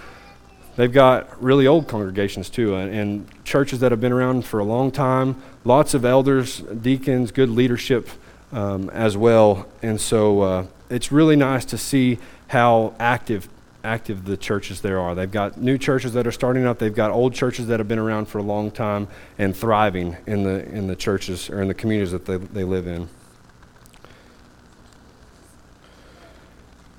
[0.77, 4.65] They've got really old congregations too, and, and, churches that have been around for a
[4.65, 5.43] long time.
[5.65, 8.09] Lots of elders, deacons, good leadership
[8.53, 9.69] um, as well.
[9.83, 13.49] And so uh, it's really nice to see how active
[13.85, 15.15] active the churches there are.
[15.15, 16.79] They've got new churches that are starting up.
[16.79, 19.09] They've got old churches that have been around for a long time
[19.39, 22.87] and thriving in the in the churches or in the communities that they, they live
[22.87, 23.09] in.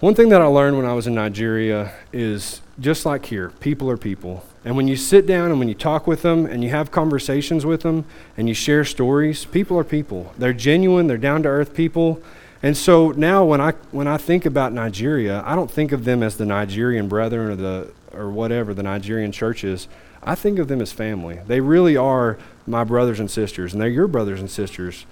[0.04, 3.90] One thing that I learned when I was in Nigeria is just like here, people
[3.90, 4.46] are people.
[4.66, 7.66] And when you sit down and when you talk with them and you have conversations
[7.66, 8.04] with them
[8.36, 10.34] and you share stories, people are people.
[10.38, 12.22] They're genuine, they're down to earth people.
[12.62, 16.22] And so now when I when I think about Nigeria, I don't think of them
[16.22, 19.88] as the Nigerian brethren or the or whatever the Nigerian church is.
[20.22, 21.40] I think of them as family.
[21.48, 22.38] They really are
[22.68, 25.06] my brothers and sisters, and they're your brothers and sisters.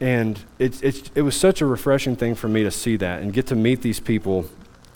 [0.00, 3.32] And it's, it's, it was such a refreshing thing for me to see that and
[3.32, 4.46] get to meet these people.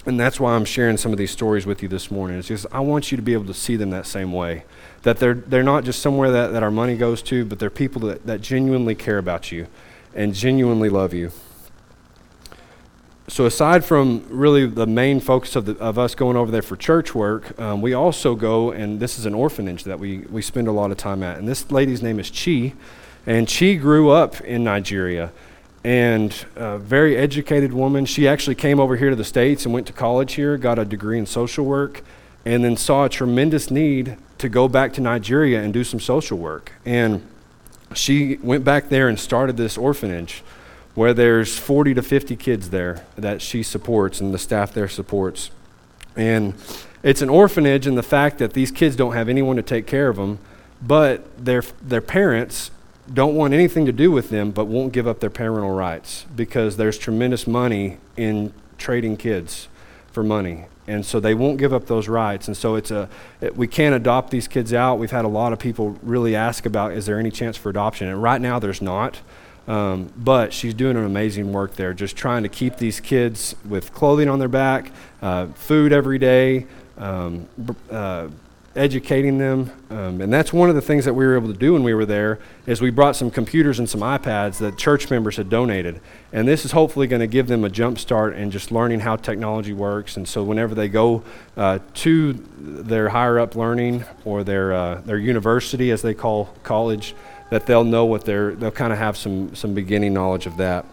[0.07, 2.39] And that's why I'm sharing some of these stories with you this morning.
[2.39, 4.65] It's just I want you to be able to see them that same way.
[5.03, 8.03] That they're, they're not just somewhere that, that our money goes to, but they're people
[8.03, 9.69] that, that genuinely care about you
[10.15, 11.31] and genuinely love you.
[13.29, 16.77] So, aside from really the main focus of, the, of us going over there for
[16.77, 20.67] church work, um, we also go, and this is an orphanage that we, we spend
[20.67, 21.37] a lot of time at.
[21.37, 22.73] And this lady's name is Chi.
[23.29, 25.33] And she grew up in Nigeria
[25.85, 28.07] and a very educated woman.
[28.07, 30.85] She actually came over here to the States and went to college here, got a
[30.87, 32.03] degree in social work,
[32.47, 36.39] and then saw a tremendous need to go back to Nigeria and do some social
[36.39, 36.73] work.
[36.87, 37.23] And
[37.95, 40.43] she went back there and started this orphanage
[40.95, 45.51] where there's 40 to 50 kids there that she supports and the staff there supports.
[46.17, 46.55] And
[47.03, 50.09] it's an orphanage in the fact that these kids don't have anyone to take care
[50.09, 50.39] of them,
[50.81, 52.71] but their, their parents
[53.13, 56.77] don't want anything to do with them but won't give up their parental rights because
[56.77, 59.69] there's tremendous money in trading kids
[60.13, 60.67] for money.
[60.87, 62.49] And so they won't give up those rights.
[62.49, 63.09] And so it's a
[63.41, 64.99] it, we can't adopt these kids out.
[64.99, 68.09] We've had a lot of people really ask about is there any chance for adoption?
[68.09, 69.21] And right now there's not.
[69.67, 73.93] Um, but she's doing an amazing work there just trying to keep these kids with
[73.93, 76.67] clothing on their back uh, food every day
[76.97, 77.47] um,
[77.91, 78.29] uh,
[78.77, 79.71] educating them.
[79.91, 81.95] Um, and that's one of the things that we were able to do when we
[81.95, 86.01] were there is we brought some computers and some iPads that church members had donated.
[86.33, 89.17] And this is hopefully going to give them a jump start in just learning how
[89.17, 90.17] technology works.
[90.17, 91.23] And so whenever they go
[91.57, 97.15] uh, to their higher up learning or their, uh, their university, as they call college,
[97.51, 100.85] that they'll know what they're, they'll kind of have some, some beginning knowledge of that.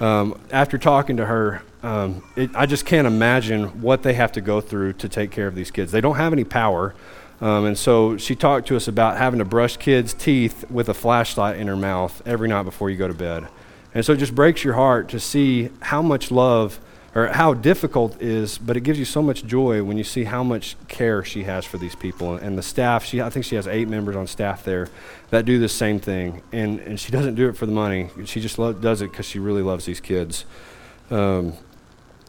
[0.00, 4.40] Um, after talking to her, um, it, I just can't imagine what they have to
[4.40, 5.92] go through to take care of these kids.
[5.92, 6.94] They don't have any power.
[7.40, 10.94] Um, and so she talked to us about having to brush kids' teeth with a
[10.94, 13.46] flashlight in her mouth every night before you go to bed.
[13.94, 16.80] And so it just breaks your heart to see how much love
[17.18, 20.24] or how difficult it is, but it gives you so much joy when you see
[20.24, 22.36] how much care she has for these people.
[22.36, 24.88] And the staff, she, I think she has eight members on staff there
[25.30, 26.42] that do the same thing.
[26.52, 29.26] And, and she doesn't do it for the money, she just lo- does it because
[29.26, 30.44] she really loves these kids.
[31.10, 31.54] Um,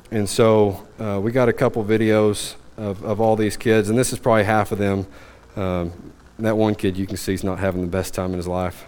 [0.09, 4.11] and so uh, we got a couple videos of, of all these kids, and this
[4.11, 5.05] is probably half of them.
[5.55, 8.47] Um, that one kid you can see is not having the best time in his
[8.47, 8.87] life.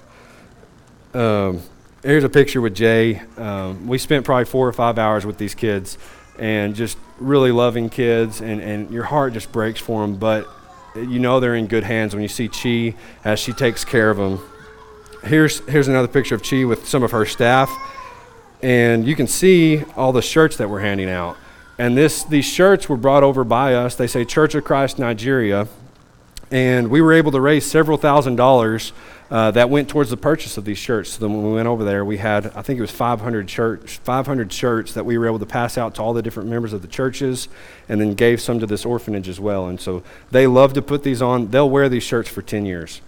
[1.13, 1.61] Um,
[2.03, 3.21] here's a picture with Jay.
[3.37, 5.97] Um, we spent probably four or five hours with these kids
[6.39, 10.15] and just really loving kids, and, and your heart just breaks for them.
[10.15, 10.47] But
[10.95, 14.17] you know they're in good hands when you see Chi as she takes care of
[14.17, 14.39] them.
[15.23, 17.69] Here's, here's another picture of Chi with some of her staff,
[18.63, 21.37] and you can see all the shirts that we're handing out.
[21.77, 23.95] And this, these shirts were brought over by us.
[23.95, 25.67] They say Church of Christ Nigeria.
[26.51, 28.91] And we were able to raise several thousand dollars
[29.31, 31.11] uh, that went towards the purchase of these shirts.
[31.11, 33.99] So then when we went over there, we had, I think it was 500, church,
[33.99, 36.81] 500 shirts that we were able to pass out to all the different members of
[36.81, 37.47] the churches
[37.87, 39.69] and then gave some to this orphanage as well.
[39.69, 41.47] And so they love to put these on.
[41.47, 42.99] They'll wear these shirts for 10 years.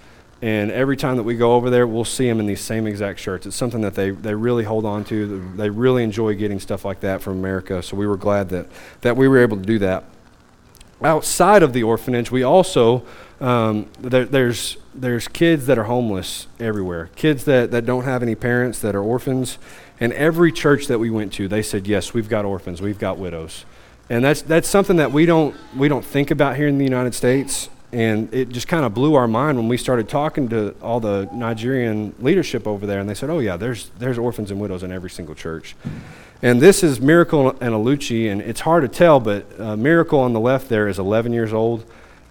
[0.41, 3.19] And every time that we go over there, we'll see them in these same exact
[3.19, 3.45] shirts.
[3.45, 5.51] It's something that they, they really hold on to.
[5.55, 7.83] They really enjoy getting stuff like that from America.
[7.83, 8.67] So we were glad that,
[9.01, 10.05] that we were able to do that.
[11.03, 13.03] Outside of the orphanage, we also
[13.41, 18.35] um, there, there's there's kids that are homeless everywhere, kids that, that don't have any
[18.35, 19.57] parents that are orphans.
[19.99, 23.17] And every church that we went to, they said, yes, we've got orphans, we've got
[23.17, 23.65] widows.
[24.09, 27.13] And that's, that's something that we don't, we don't think about here in the United
[27.13, 27.69] States.
[27.91, 31.29] And it just kind of blew our mind when we started talking to all the
[31.31, 32.99] Nigerian leadership over there.
[32.99, 35.75] And they said, oh, yeah, there's, there's orphans and widows in every single church.
[36.43, 38.29] And this is Miracle and Aluchi.
[38.29, 41.53] And it's hard to tell, but uh, Miracle on the left there is 11 years
[41.53, 41.85] old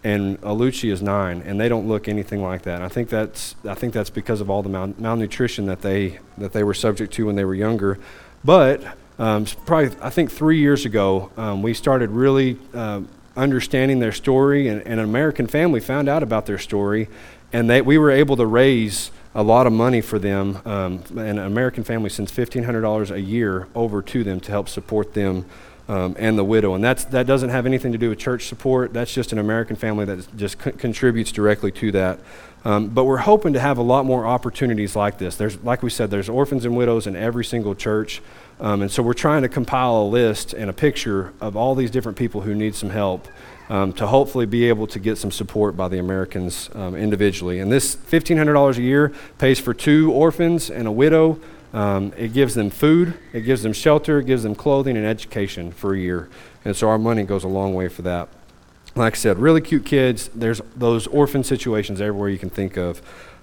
[0.05, 2.77] and Aluchi is nine, and they don't look anything like that.
[2.77, 6.19] And I think that's I think that's because of all the mal- malnutrition that they
[6.39, 7.99] that they were subject to when they were younger.
[8.45, 8.83] But
[9.19, 13.03] um, probably I think three years ago um, we started really uh,
[13.37, 17.09] understanding their story, and, and, an American family found out about their story,
[17.53, 20.61] and they we were able to raise a lot of money for them.
[20.65, 24.69] Um, an American family sends fifteen hundred dollars a year over to them to help
[24.69, 25.47] support them
[25.89, 26.75] um, and the widow.
[26.75, 28.93] And that's, that doesn't have anything to do with church support.
[28.93, 32.21] That's just an American family that just co- contributes directly to that.
[32.65, 35.35] Um, but we're hoping to have a lot more opportunities like this.
[35.35, 38.23] There's, like we said, there's orphans and widows in every single church.
[38.61, 41.91] Um, and so we're trying to compile a list and a picture of all these
[41.91, 43.27] different people who need some help
[43.69, 47.61] um, to hopefully be able to get some support by the Americans um, individually.
[47.61, 51.41] And this $1,500 a year pays for two orphans and a widow.
[51.73, 55.73] Um, it gives them food, it gives them shelter, it gives them clothing and education
[55.73, 56.29] for a year.
[56.65, 58.29] And so our money goes a long way for that.
[58.95, 60.29] Like I said, really cute kids.
[60.35, 63.01] There's those orphan situations everywhere you can think of.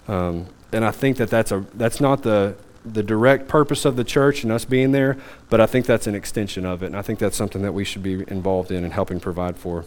[0.08, 2.56] Um, and I think that that's, a, that's not the,
[2.86, 5.18] the direct purpose of the church and us being there,
[5.50, 6.88] but I think that's an extension of it.
[6.88, 9.86] And I think that's something that we should be involved in and helping provide for.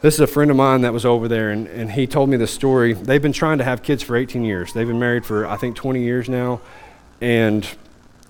[0.00, 2.36] This is a friend of mine that was over there, and, and he told me
[2.36, 2.92] the story.
[2.92, 4.72] They've been trying to have kids for 18 years.
[4.72, 6.60] They've been married for, I think, 20 years now
[7.20, 7.68] and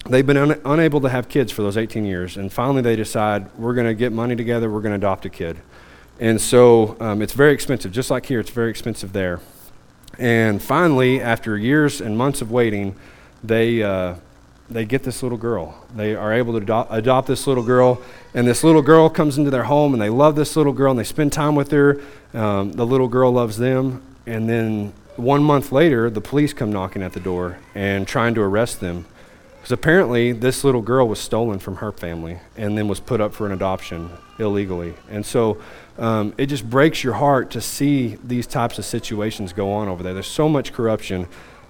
[0.08, 2.36] they've been un- unable to have kids for those 18 years.
[2.36, 5.30] And finally, they decide we're going to get money together, we're going to adopt a
[5.30, 5.58] kid.
[6.18, 7.92] And so um, it's very expensive.
[7.92, 9.40] Just like here, it's very expensive there.
[10.18, 12.96] And finally, after years and months of waiting,
[13.44, 14.14] they, uh,
[14.68, 15.84] they get this little girl.
[15.94, 18.00] They are able to adopt, adopt this little girl.
[18.34, 20.98] And this little girl comes into their home, and they love this little girl, and
[20.98, 22.00] they spend time with her.
[22.34, 24.02] Um, the little girl loves them.
[24.26, 28.42] And then one month later, the police come knocking at the door and trying to
[28.42, 29.06] arrest them.
[29.56, 33.34] Because apparently, this little girl was stolen from her family and then was put up
[33.34, 34.94] for an adoption illegally.
[35.10, 35.60] And so
[35.98, 40.02] um, it just breaks your heart to see these types of situations go on over
[40.02, 40.14] there.
[40.14, 41.26] There's so much corruption.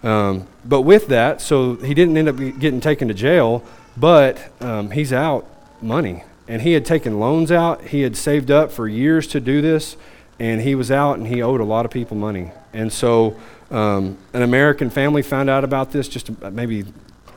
[0.07, 3.65] Um, but with that, so he didn't end up getting taken to jail,
[3.97, 5.47] but um, he's out
[5.83, 6.23] money.
[6.49, 9.97] And he had taken loans out, he had saved up for years to do this
[10.39, 12.51] and he was out and he owed a lot of people money.
[12.73, 13.37] And so
[13.71, 16.85] um, an American family found out about this just maybe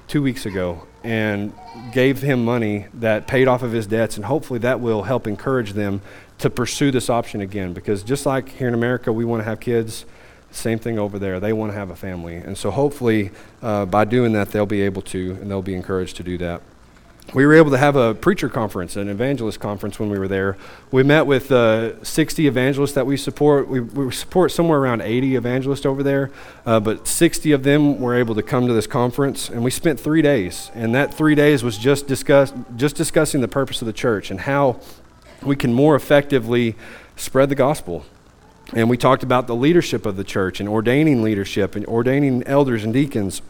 [0.07, 1.53] two weeks ago and
[1.93, 5.73] gave him money that paid off of his debts, and hopefully that will help encourage
[5.73, 6.01] them
[6.39, 7.71] to pursue this option again.
[7.71, 10.05] Because just like here in America, we want to have kids.
[10.51, 11.39] Same thing over there.
[11.39, 12.35] They want to have a family.
[12.35, 13.31] And so hopefully
[13.61, 16.61] uh, by doing that, they'll be able to, and they'll be encouraged to do that
[17.33, 20.57] we were able to have a preacher conference, an evangelist conference when we were there.
[20.91, 23.67] We met with uh, 60 evangelists that we support.
[23.67, 26.31] We, we, support somewhere around 80 evangelists over there,
[26.65, 29.99] uh, but 60 of them were able to come to this conference, and we spent
[29.99, 30.71] three days.
[30.73, 34.41] And that three days was just discuss, just discussing the purpose of the church and
[34.41, 34.79] how
[35.43, 36.75] we can more effectively
[37.15, 38.05] spread the gospel.
[38.73, 42.83] And we talked about the leadership of the church and ordaining leadership and ordaining elders
[42.83, 43.41] and deacons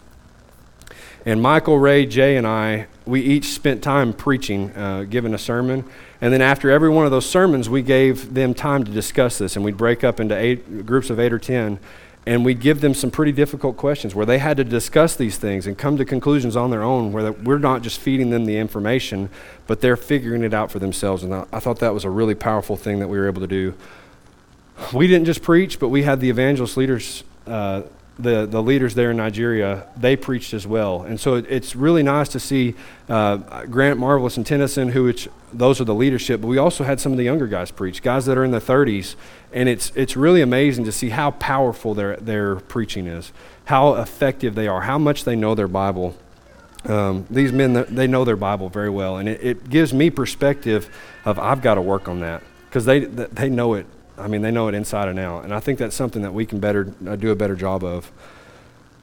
[1.25, 5.83] and Michael, Ray, Jay, and I, we each spent time preaching, uh, giving a sermon.
[6.21, 9.55] And then after every one of those sermons, we gave them time to discuss this.
[9.55, 11.79] And we'd break up into eight groups of eight or ten.
[12.25, 15.67] And we'd give them some pretty difficult questions where they had to discuss these things
[15.67, 19.29] and come to conclusions on their own, where we're not just feeding them the information,
[19.67, 21.23] but they're figuring it out for themselves.
[21.23, 23.73] And I thought that was a really powerful thing that we were able to do.
[24.93, 27.83] We didn't just preach, but we had the evangelist leaders uh,
[28.19, 31.03] the, the leaders there in Nigeria, they preached as well.
[31.03, 32.75] And so it, it's really nice to see
[33.07, 36.99] uh, Grant Marvelous and Tennyson, who which, those are the leadership, but we also had
[36.99, 39.15] some of the younger guys preach, guys that are in their 30s.
[39.53, 43.31] And it's, it's really amazing to see how powerful their, their preaching is,
[43.65, 46.15] how effective they are, how much they know their Bible.
[46.85, 49.17] Um, these men, they know their Bible very well.
[49.17, 50.89] And it, it gives me perspective
[51.23, 53.85] of I've got to work on that because they, they know it
[54.19, 55.43] I mean, they know it inside and out.
[55.43, 58.11] And I think that's something that we can better uh, do a better job of.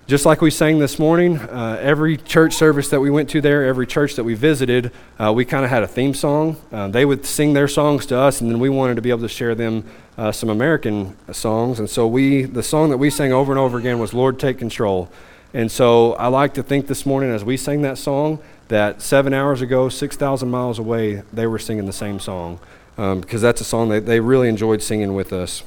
[0.06, 3.64] Just like we sang this morning, uh, every church service that we went to there,
[3.64, 6.56] every church that we visited, uh, we kind of had a theme song.
[6.70, 9.22] Uh, they would sing their songs to us, and then we wanted to be able
[9.22, 9.82] to share them
[10.16, 11.80] uh, some American songs.
[11.80, 14.58] And so we, the song that we sang over and over again was "Lord, Take
[14.58, 15.10] Control."
[15.52, 19.34] And so I like to think this morning as we sang that song that seven
[19.34, 22.60] hours ago, six thousand miles away, they were singing the same song
[22.96, 25.62] because um, that's a song that they really enjoyed singing with us.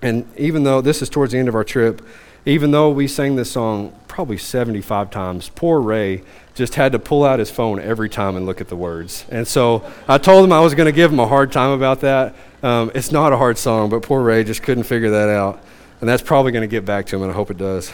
[0.00, 2.02] And even though this is towards the end of our trip,
[2.44, 6.22] even though we sang this song probably 75 times, poor Ray
[6.54, 9.24] just had to pull out his phone every time and look at the words.
[9.30, 12.00] And so I told him I was going to give him a hard time about
[12.00, 12.34] that.
[12.62, 15.62] Um, it's not a hard song, but poor Ray just couldn't figure that out.
[16.00, 17.92] And that's probably going to get back to him, and I hope it does.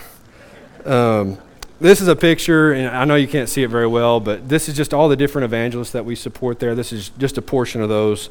[0.85, 1.39] Um,
[1.81, 4.69] this is a picture, and I know you can't see it very well, but this
[4.69, 6.75] is just all the different evangelists that we support there.
[6.75, 8.31] This is just a portion of those.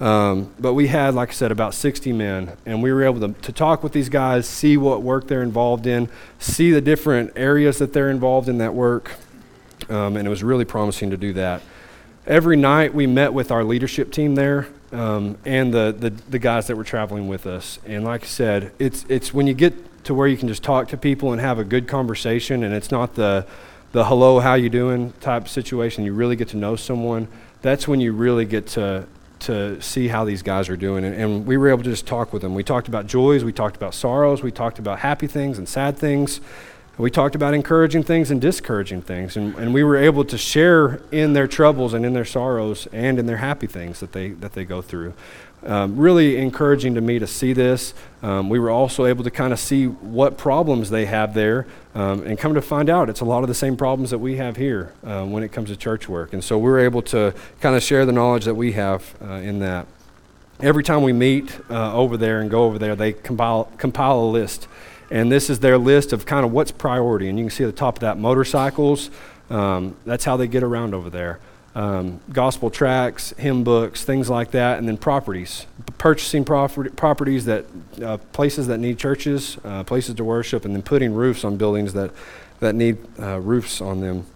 [0.00, 3.40] Um, but we had, like I said, about 60 men, and we were able to,
[3.40, 6.08] to talk with these guys, see what work they're involved in,
[6.38, 9.12] see the different areas that they're involved in that work,
[9.88, 11.62] um, and it was really promising to do that.
[12.26, 16.66] Every night we met with our leadership team there um, and the, the, the guys
[16.68, 17.78] that were traveling with us.
[17.86, 20.88] And like I said, it's, it's when you get to where you can just talk
[20.88, 23.46] to people and have a good conversation, and it's not the,
[23.92, 27.26] the hello, how you doing type situation, you really get to know someone,
[27.62, 29.06] that's when you really get to,
[29.40, 31.04] to see how these guys are doing.
[31.04, 32.54] And, and, we were able to just talk with them.
[32.54, 35.96] We talked about joys, we talked about sorrows, we talked about happy things and sad
[35.96, 36.40] things.
[36.98, 39.36] We talked about encouraging things and discouraging things.
[39.36, 43.20] And, and we were able to share in their troubles and in their sorrows and
[43.20, 45.14] in their happy things that they, that they go through.
[45.68, 47.92] Um, really encouraging to me to see this.
[48.22, 52.22] Um, we were also able to kind of see what problems they have there um,
[52.22, 54.56] and come to find out it's a lot of the same problems that we have
[54.56, 56.32] here uh, when it comes to church work.
[56.32, 59.34] And so we are able to kind of share the knowledge that we have uh,
[59.34, 59.86] in that.
[60.60, 64.30] Every time we meet uh, over there and go over there, they compile, compile a
[64.30, 64.68] list.
[65.10, 67.28] And this is their list of kind of what's priority.
[67.28, 69.10] And you can see at the top of that motorcycles.
[69.50, 71.40] Um, that's how they get around over there
[71.78, 75.64] um, gospel tracts, hymn books, things like that, and then properties,
[75.96, 77.66] purchasing property, properties that
[78.02, 81.92] uh, places that need churches, uh, places to worship, and then putting roofs on buildings
[81.92, 82.10] that
[82.58, 84.26] that need uh, roofs on them.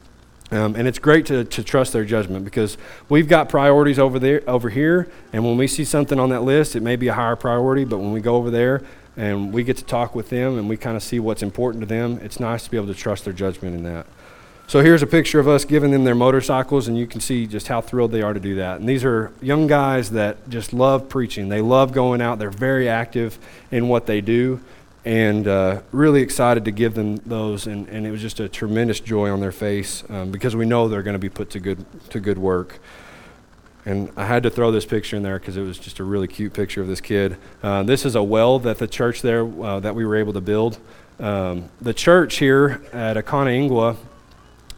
[0.52, 2.78] Um, and it's great to, to trust their judgment because
[3.08, 6.76] we've got priorities over there over here, and when we see something on that list,
[6.76, 8.82] it may be a higher priority, but when we go over there
[9.16, 11.86] and we get to talk with them and we kind of see what's important to
[11.86, 14.06] them, it's nice to be able to trust their judgment in that.
[14.72, 17.68] So here's a picture of us giving them their motorcycles, and you can see just
[17.68, 18.80] how thrilled they are to do that.
[18.80, 21.50] And these are young guys that just love preaching.
[21.50, 22.38] They love going out.
[22.38, 23.38] They're very active
[23.70, 24.62] in what they do,
[25.04, 27.66] and uh, really excited to give them those.
[27.66, 30.88] And, and it was just a tremendous joy on their face um, because we know
[30.88, 32.80] they're going to be put to good to good work.
[33.84, 36.28] And I had to throw this picture in there because it was just a really
[36.28, 37.36] cute picture of this kid.
[37.62, 40.40] Uh, this is a well that the church there uh, that we were able to
[40.40, 40.78] build.
[41.20, 43.98] Um, the church here at Akana Ingwa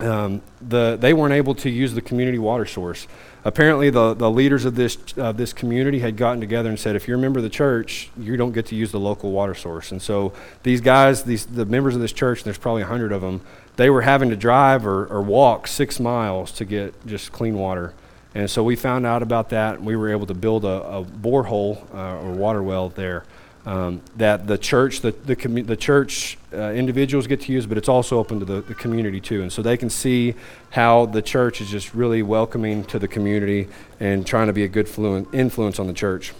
[0.00, 3.06] um, the, they weren't able to use the community water source.
[3.44, 7.06] Apparently, the, the leaders of this, uh, this community had gotten together and said, if
[7.06, 9.92] you're a member of the church, you don't get to use the local water source.
[9.92, 13.20] And so these guys, these, the members of this church, there's probably a hundred of
[13.20, 13.42] them,
[13.76, 17.92] they were having to drive or, or walk six miles to get just clean water.
[18.34, 21.04] And so we found out about that, and we were able to build a, a
[21.04, 23.24] borehole uh, or water well there
[23.66, 27.78] um, that the church, the, the, commu- the church uh, individuals get to use, but
[27.78, 29.42] it's also open to the, the community too.
[29.42, 30.34] And so they can see
[30.70, 33.68] how the church is just really welcoming to the community
[34.00, 36.32] and trying to be a good fluent influence on the church.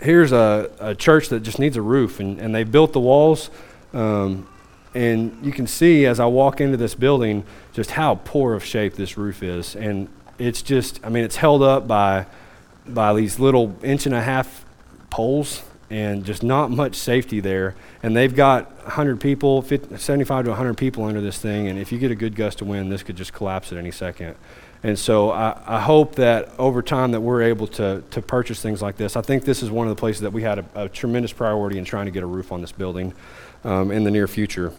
[0.00, 3.50] Here's a, a church that just needs a roof, and, and they built the walls.
[3.92, 4.46] Um,
[4.94, 8.94] and you can see as I walk into this building just how poor of shape
[8.94, 9.74] this roof is.
[9.74, 12.26] And it's just, I mean, it's held up by,
[12.86, 14.64] by these little inch and a half
[15.10, 17.74] poles and just not much safety there.
[18.02, 21.92] And they've got 100 people, 50, 75 to 100 people under this thing, and if
[21.92, 24.36] you get a good gust of wind, this could just collapse at any second.
[24.82, 28.82] And so I, I hope that over time that we're able to, to purchase things
[28.82, 29.16] like this.
[29.16, 31.78] I think this is one of the places that we had a, a tremendous priority
[31.78, 33.14] in trying to get a roof on this building
[33.64, 34.72] um, in the near future.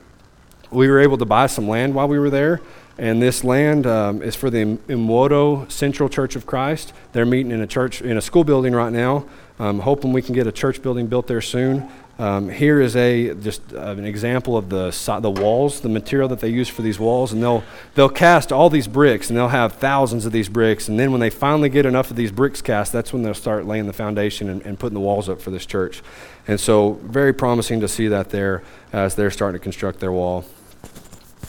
[0.72, 2.62] We were able to buy some land while we were there,
[2.98, 6.94] And this land um, is for the Imwodo Central Church of Christ.
[7.12, 9.26] They're meeting in a church, in a school building right now.
[9.60, 11.90] Um, hoping we can get a church building built there soon.
[12.20, 14.90] Um, here is a just uh, an example of the
[15.22, 18.72] the walls, the material that they use for these walls, and they'll they'll cast all
[18.72, 21.86] these bricks, and they'll have thousands of these bricks, and then when they finally get
[21.86, 24.96] enough of these bricks cast, that's when they'll start laying the foundation and, and putting
[24.96, 26.02] the walls up for this church.
[26.48, 30.44] And so, very promising to see that there as they're starting to construct their wall.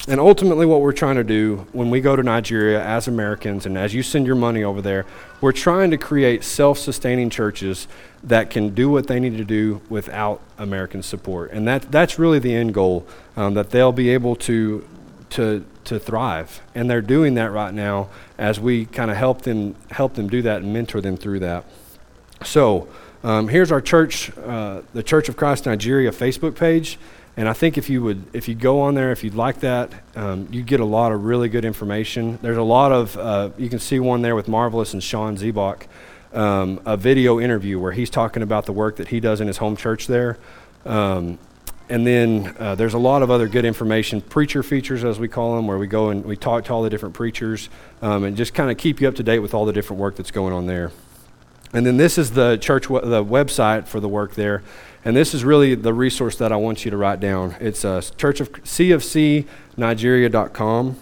[0.06, 3.76] And ultimately, what we're trying to do when we go to Nigeria as Americans and
[3.76, 5.04] as you send your money over there,
[5.40, 7.88] we're trying to create self sustaining churches
[8.22, 11.50] that can do what they need to do without American support.
[11.52, 14.86] And that, that's really the end goal, um, that they'll be able to,
[15.30, 16.60] to, to thrive.
[16.74, 20.42] And they're doing that right now as we kind of help them, help them do
[20.42, 21.64] that and mentor them through that.
[22.44, 22.88] So,
[23.24, 26.98] um, here's our church, uh, the Church of Christ Nigeria Facebook page.
[27.38, 29.92] And I think if you would, if you go on there, if you'd like that,
[30.16, 32.36] um, you get a lot of really good information.
[32.42, 35.86] There's a lot of, uh, you can see one there with Marvelous and Sean Zebach,
[36.32, 39.58] um, a video interview where he's talking about the work that he does in his
[39.58, 40.36] home church there.
[40.84, 41.38] Um,
[41.88, 45.54] and then uh, there's a lot of other good information, preacher features as we call
[45.54, 47.68] them, where we go and we talk to all the different preachers
[48.02, 50.16] um, and just kind of keep you up to date with all the different work
[50.16, 50.90] that's going on there.
[51.72, 54.64] And then this is the church, w- the website for the work there.
[55.04, 57.54] And this is really the resource that I want you to write down.
[57.60, 60.96] It's uh, church of cfcnigeria.com,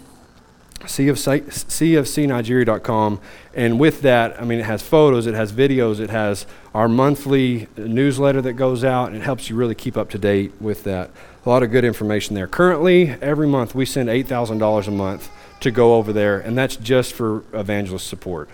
[0.81, 3.21] cfcnigeria.com.
[3.55, 7.69] And with that, I mean, it has photos, it has videos, it has our monthly
[7.77, 11.11] newsletter that goes out, and it helps you really keep up to date with that.
[11.45, 12.47] A lot of good information there.
[12.47, 15.31] Currently, every month we send $8,000 a month
[15.61, 18.51] to go over there, and that's just for evangelist support.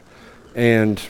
[0.54, 1.02] And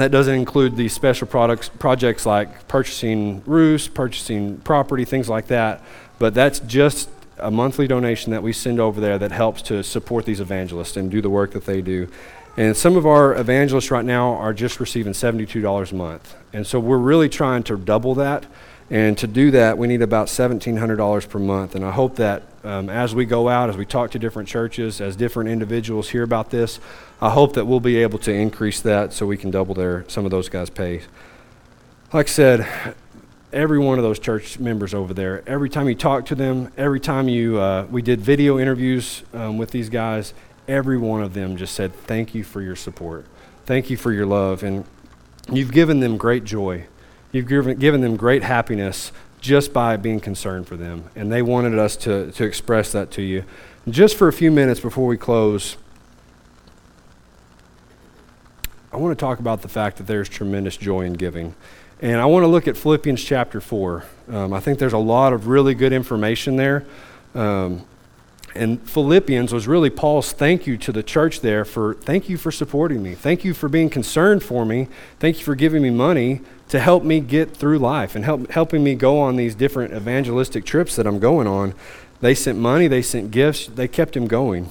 [0.00, 5.82] that doesn't include the special products, projects like purchasing roofs, purchasing property, things like that.
[6.18, 10.24] But that's just a monthly donation that we send over there that helps to support
[10.24, 12.08] these evangelists and do the work that they do.
[12.56, 16.34] And some of our evangelists right now are just receiving $72 a month.
[16.52, 18.46] And so we're really trying to double that.
[18.90, 21.74] And to do that, we need about $1,700 per month.
[21.74, 25.00] And I hope that um, as we go out, as we talk to different churches,
[25.00, 26.80] as different individuals hear about this,
[27.20, 30.24] I hope that we'll be able to increase that so we can double their some
[30.24, 31.02] of those guys' pay.
[32.12, 32.94] Like I said,
[33.52, 37.00] every one of those church members over there, every time you talk to them, every
[37.00, 40.32] time you uh, we did video interviews um, with these guys,
[40.66, 43.26] every one of them just said, "Thank you for your support,
[43.66, 44.84] thank you for your love, and
[45.52, 46.86] you've given them great joy,
[47.32, 51.04] you've given given them great happiness." Just by being concerned for them.
[51.14, 53.44] And they wanted us to, to express that to you.
[53.88, 55.76] Just for a few minutes before we close,
[58.92, 61.54] I want to talk about the fact that there's tremendous joy in giving.
[62.00, 64.04] And I want to look at Philippians chapter 4.
[64.30, 66.84] Um, I think there's a lot of really good information there.
[67.34, 67.84] Um,
[68.54, 72.50] and Philippians was really Paul's thank you to the church there for thank you for
[72.50, 73.14] supporting me.
[73.14, 74.88] Thank you for being concerned for me.
[75.20, 78.84] Thank you for giving me money to help me get through life and help, helping
[78.84, 81.74] me go on these different evangelistic trips that I'm going on.
[82.20, 84.70] They sent money, they sent gifts, they kept him going.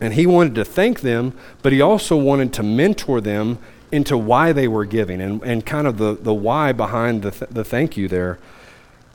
[0.00, 3.58] And he wanted to thank them, but he also wanted to mentor them
[3.90, 7.50] into why they were giving and, and kind of the, the why behind the, th-
[7.50, 8.38] the thank you there.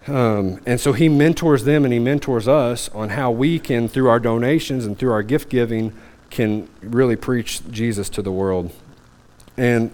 [0.08, 4.10] Um, and so he mentors them and he mentors us on how we can, through
[4.10, 5.94] our donations and through our gift giving,
[6.30, 8.72] can really preach Jesus to the world.
[9.58, 9.92] And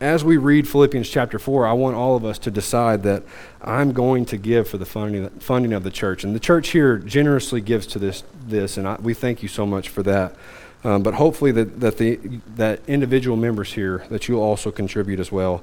[0.00, 3.22] as we read Philippians chapter 4, I want all of us to decide that
[3.62, 6.24] I'm going to give for the funding, funding of the church.
[6.24, 9.64] And the church here generously gives to this, this and I, we thank you so
[9.66, 10.34] much for that.
[10.82, 12.16] Um, but hopefully that, that, the,
[12.56, 15.62] that individual members here, that you'll also contribute as well.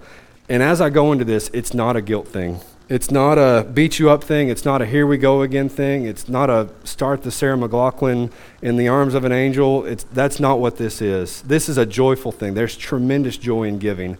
[0.49, 2.59] And as I go into this, it's not a guilt thing.
[2.91, 4.49] It's not a beat you up thing.
[4.49, 6.03] It's not a here we go again thing.
[6.03, 9.85] It's not a start the Sarah McLachlan in the arms of an angel.
[9.85, 11.41] It's, that's not what this is.
[11.43, 12.53] This is a joyful thing.
[12.53, 14.17] There's tremendous joy in giving.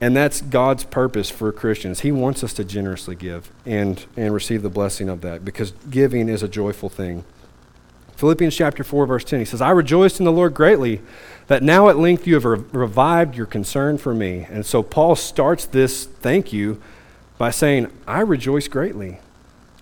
[0.00, 2.02] And that's God's purpose for Christians.
[2.02, 6.28] He wants us to generously give and, and receive the blessing of that because giving
[6.28, 7.24] is a joyful thing.
[8.14, 11.00] Philippians chapter 4, verse 10, he says, I rejoiced in the Lord greatly
[11.48, 14.46] that now at length you have re- revived your concern for me.
[14.48, 16.80] And so Paul starts this thank you
[17.38, 19.18] by saying, I rejoice greatly.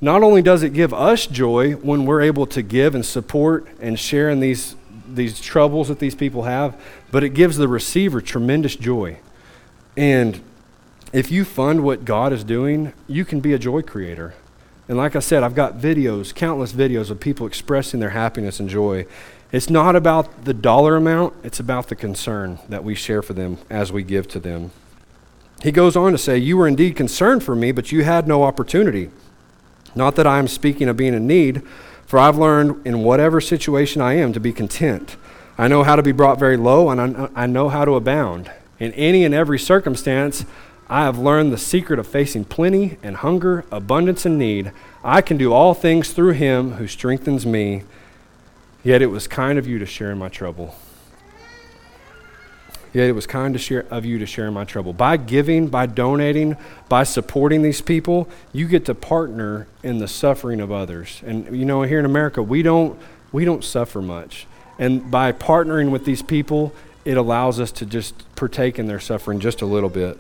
[0.01, 3.99] Not only does it give us joy when we're able to give and support and
[3.99, 4.75] share in these,
[5.07, 6.81] these troubles that these people have,
[7.11, 9.19] but it gives the receiver tremendous joy.
[9.97, 10.41] And
[11.13, 14.35] if you fund what God is doing, you can be a joy creator.
[14.89, 18.69] And like I said, I've got videos, countless videos of people expressing their happiness and
[18.69, 19.07] joy.
[19.53, 23.59] It's not about the dollar amount, it's about the concern that we share for them
[23.69, 24.71] as we give to them.
[25.63, 28.43] He goes on to say, You were indeed concerned for me, but you had no
[28.43, 29.11] opportunity.
[29.95, 31.63] Not that I am speaking of being in need,
[32.07, 35.17] For I've learned in whatever situation I am to be content.
[35.57, 38.51] I know how to be brought very low, and I know how to abound.
[38.79, 40.45] In any and every circumstance,
[40.89, 44.73] I have learned the secret of facing plenty and hunger, abundance and need.
[45.05, 47.85] I can do all things through him who strengthens me.
[48.83, 50.75] Yet it was kind of you to share in my trouble.
[52.93, 54.93] Yet it was kind to share, of you to share my trouble.
[54.93, 56.57] By giving, by donating,
[56.89, 61.23] by supporting these people, you get to partner in the suffering of others.
[61.25, 62.99] And you know, here in America, we don't
[63.33, 64.47] we don't suffer much.
[64.79, 66.75] And by partnering with these people,
[67.05, 70.19] it allows us to just partake in their suffering just a little bit.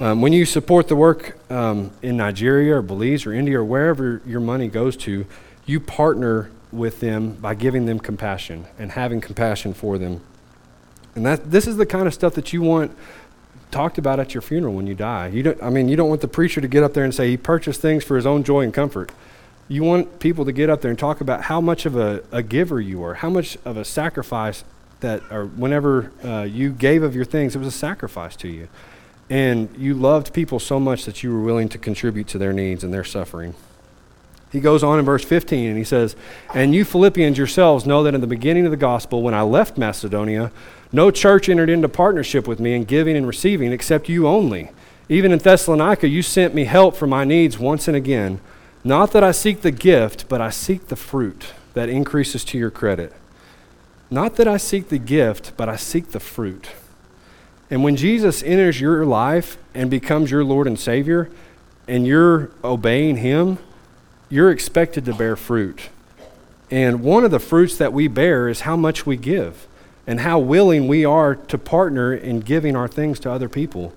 [0.00, 4.20] Um, when you support the work um, in Nigeria or Belize or India or wherever
[4.26, 5.24] your money goes to,
[5.66, 10.20] you partner with them by giving them compassion and having compassion for them.
[11.14, 12.96] And that this is the kind of stuff that you want
[13.70, 15.28] talked about at your funeral when you die.
[15.28, 17.30] You don't I mean you don't want the preacher to get up there and say
[17.30, 19.10] he purchased things for his own joy and comfort.
[19.68, 22.42] You want people to get up there and talk about how much of a, a
[22.42, 24.62] giver you are, how much of a sacrifice
[25.00, 28.68] that or whenever uh, you gave of your things, it was a sacrifice to you.
[29.30, 32.84] And you loved people so much that you were willing to contribute to their needs
[32.84, 33.54] and their suffering.
[34.52, 36.14] He goes on in verse 15 and he says,
[36.52, 39.76] And you Philippians yourselves know that in the beginning of the gospel, when I left
[39.76, 40.52] Macedonia,
[40.94, 44.70] no church entered into partnership with me in giving and receiving except you only.
[45.08, 48.40] Even in Thessalonica, you sent me help for my needs once and again.
[48.84, 52.70] Not that I seek the gift, but I seek the fruit that increases to your
[52.70, 53.12] credit.
[54.08, 56.68] Not that I seek the gift, but I seek the fruit.
[57.70, 61.28] And when Jesus enters your life and becomes your Lord and Savior,
[61.88, 63.58] and you're obeying Him,
[64.30, 65.88] you're expected to bear fruit.
[66.70, 69.66] And one of the fruits that we bear is how much we give
[70.06, 73.92] and how willing we are to partner in giving our things to other people.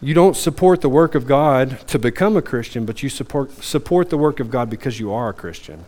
[0.00, 4.10] You don't support the work of God to become a Christian, but you support, support
[4.10, 5.84] the work of God because you are a Christian.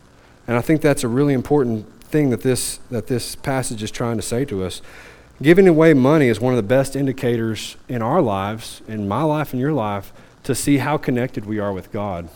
[0.47, 4.17] And I think that's a really important thing that this, that this passage is trying
[4.17, 4.81] to say to us.
[5.43, 9.53] Giving away money is one of the best indicators in our lives, in my life
[9.53, 10.13] and your life,
[10.45, 12.29] to see how connected we are with God.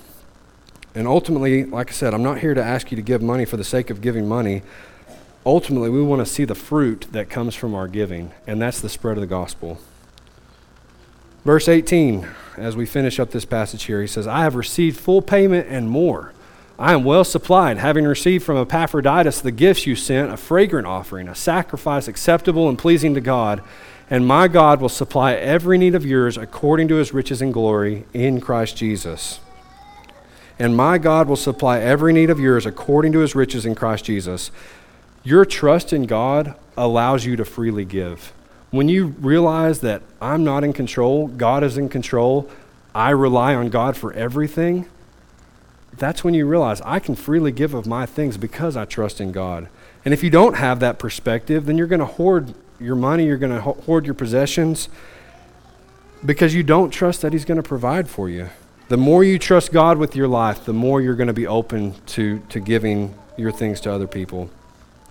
[0.94, 3.56] And ultimately, like I said, I'm not here to ask you to give money for
[3.56, 4.62] the sake of giving money
[5.44, 8.88] ultimately, we want to see the fruit that comes from our giving, and that's the
[8.88, 9.78] spread of the gospel.
[11.44, 15.22] Verse 18, as we finish up this passage here, he says, I have received full
[15.22, 16.32] payment and more.
[16.78, 21.28] I am well supplied, having received from Epaphroditus the gifts you sent, a fragrant offering,
[21.28, 23.62] a sacrifice acceptable and pleasing to God.
[24.08, 28.04] And my God will supply every need of yours according to his riches and glory
[28.12, 29.40] in Christ Jesus.
[30.58, 34.04] And my God will supply every need of yours according to his riches in Christ
[34.04, 34.50] Jesus.
[35.24, 38.32] Your trust in God allows you to freely give.
[38.70, 42.50] When you realize that I'm not in control, God is in control,
[42.94, 44.86] I rely on God for everything,
[45.96, 49.30] that's when you realize I can freely give of my things because I trust in
[49.30, 49.68] God.
[50.04, 53.36] And if you don't have that perspective, then you're going to hoard your money, you're
[53.36, 54.88] going to hoard your possessions
[56.24, 58.48] because you don't trust that He's going to provide for you.
[58.88, 61.94] The more you trust God with your life, the more you're going to be open
[62.06, 64.50] to, to giving your things to other people.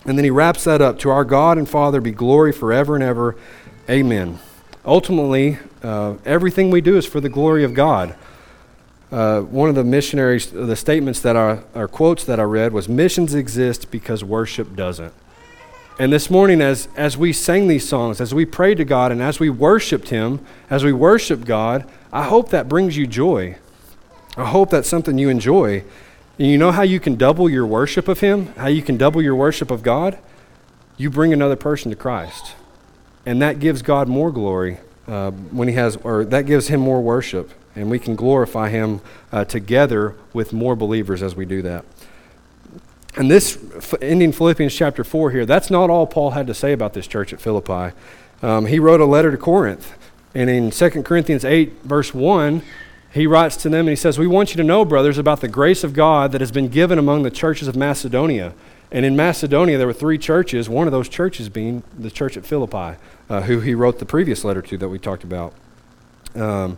[0.05, 3.03] And then he wraps that up To our God and Father be glory forever and
[3.03, 3.35] ever.
[3.89, 4.39] Amen.
[4.83, 8.15] Ultimately, uh, everything we do is for the glory of God.
[9.11, 12.87] Uh, one of the missionaries, the statements that are, or quotes that I read was
[12.87, 15.13] missions exist because worship doesn't.
[15.99, 19.21] And this morning, as, as we sang these songs, as we prayed to God, and
[19.21, 23.57] as we worshiped Him, as we worship God, I hope that brings you joy.
[24.37, 25.83] I hope that's something you enjoy.
[26.41, 28.47] And you know how you can double your worship of Him?
[28.55, 30.17] How you can double your worship of God?
[30.97, 32.55] You bring another person to Christ.
[33.27, 36.99] And that gives God more glory uh, when He has, or that gives Him more
[36.99, 37.51] worship.
[37.75, 41.85] And we can glorify Him uh, together with more believers as we do that.
[43.15, 43.59] And this,
[44.01, 47.33] ending Philippians chapter 4 here, that's not all Paul had to say about this church
[47.33, 47.95] at Philippi.
[48.41, 49.95] Um, he wrote a letter to Corinth.
[50.33, 52.63] And in 2 Corinthians 8, verse 1,
[53.13, 55.47] he writes to them and he says, We want you to know, brothers, about the
[55.47, 58.53] grace of God that has been given among the churches of Macedonia.
[58.91, 62.45] And in Macedonia, there were three churches, one of those churches being the church at
[62.45, 62.97] Philippi,
[63.29, 65.53] uh, who he wrote the previous letter to that we talked about.
[66.35, 66.77] Um,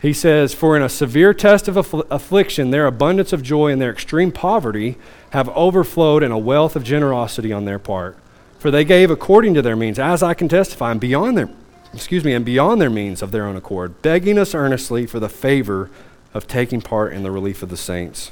[0.00, 3.80] he says, For in a severe test of affl- affliction, their abundance of joy and
[3.80, 4.96] their extreme poverty
[5.30, 8.16] have overflowed in a wealth of generosity on their part.
[8.58, 11.50] For they gave according to their means, as I can testify, and beyond their
[11.96, 15.28] excuse me, and beyond their means of their own accord, begging us earnestly for the
[15.28, 15.90] favor
[16.34, 18.30] of taking part in the relief of the saints.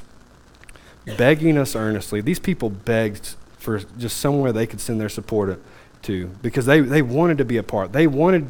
[1.17, 2.21] Begging us earnestly.
[2.21, 5.61] These people begged for just somewhere they could send their support
[6.03, 7.93] to because they, they wanted to be a part.
[7.93, 8.49] They wanted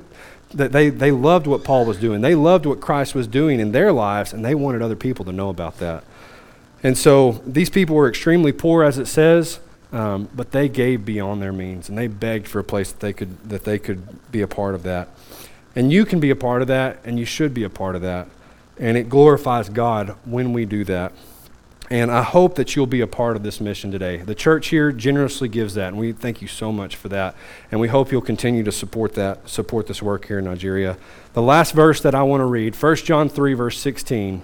[0.52, 2.20] that they, they loved what Paul was doing.
[2.20, 5.32] They loved what Christ was doing in their lives, and they wanted other people to
[5.32, 6.04] know about that.
[6.82, 9.58] And so these people were extremely poor, as it says,
[9.94, 13.12] um, but they gave beyond their means, and they begged for a place that they
[13.12, 15.08] could that they could be a part of that.
[15.76, 18.02] And you can be a part of that, and you should be a part of
[18.02, 18.28] that.
[18.76, 21.12] And it glorifies God when we do that.
[21.90, 24.16] And I hope that you'll be a part of this mission today.
[24.16, 27.36] The church here generously gives that, and we thank you so much for that.
[27.70, 30.96] And we hope you'll continue to support that, support this work here in Nigeria.
[31.34, 34.42] The last verse that I want to read, 1 John 3, verse 16.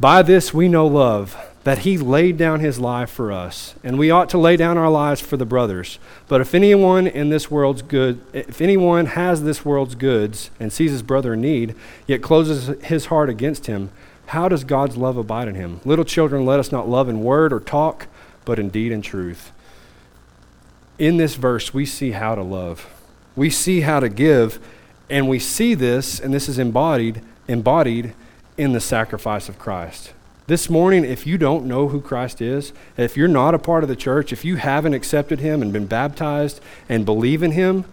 [0.00, 4.10] By this we know love, that he laid down his life for us, and we
[4.10, 5.98] ought to lay down our lives for the brothers.
[6.26, 10.90] But if anyone in this world's good, if anyone has this world's goods and sees
[10.90, 13.90] his brother in need, yet closes his heart against him,
[14.26, 15.80] how does God's love abide in him?
[15.84, 18.08] Little children, let us not love in word or talk,
[18.44, 19.52] but in deed and truth.
[20.98, 22.88] In this verse, we see how to love.
[23.36, 24.58] We see how to give,
[25.08, 28.14] and we see this, and this is embodied, embodied
[28.56, 30.12] in the sacrifice of Christ.
[30.46, 33.88] This morning, if you don't know who Christ is, if you're not a part of
[33.88, 37.84] the church, if you haven't accepted him and been baptized and believe in him,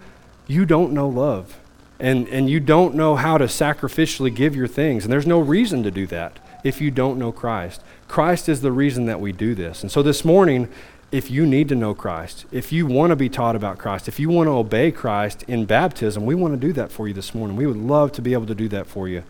[0.47, 1.59] you don't know love
[1.99, 5.03] and, and you don't know how to sacrificially give your things.
[5.03, 7.83] And there's no reason to do that if you don't know Christ.
[8.07, 9.83] Christ is the reason that we do this.
[9.83, 10.69] And so this morning,
[11.11, 14.19] if you need to know Christ, if you want to be taught about Christ, if
[14.19, 17.35] you want to obey Christ in baptism, we want to do that for you this
[17.35, 17.57] morning.
[17.57, 19.23] We would love to be able to do that for you.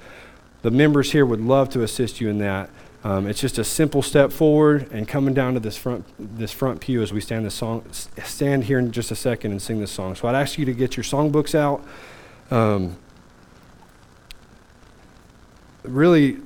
[0.61, 2.69] The members here would love to assist you in that.
[3.03, 6.81] Um, it's just a simple step forward and coming down to this front this front
[6.81, 9.91] pew as we stand this song stand here in just a second and sing this
[9.91, 10.15] song.
[10.15, 11.85] So I'd ask you to get your songbooks out.
[12.51, 12.97] Um,
[15.83, 16.39] really,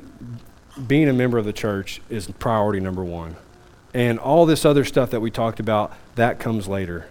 [0.88, 3.36] being a member of the church is priority number one.
[3.94, 7.08] And all this other stuff that we talked about, that comes later.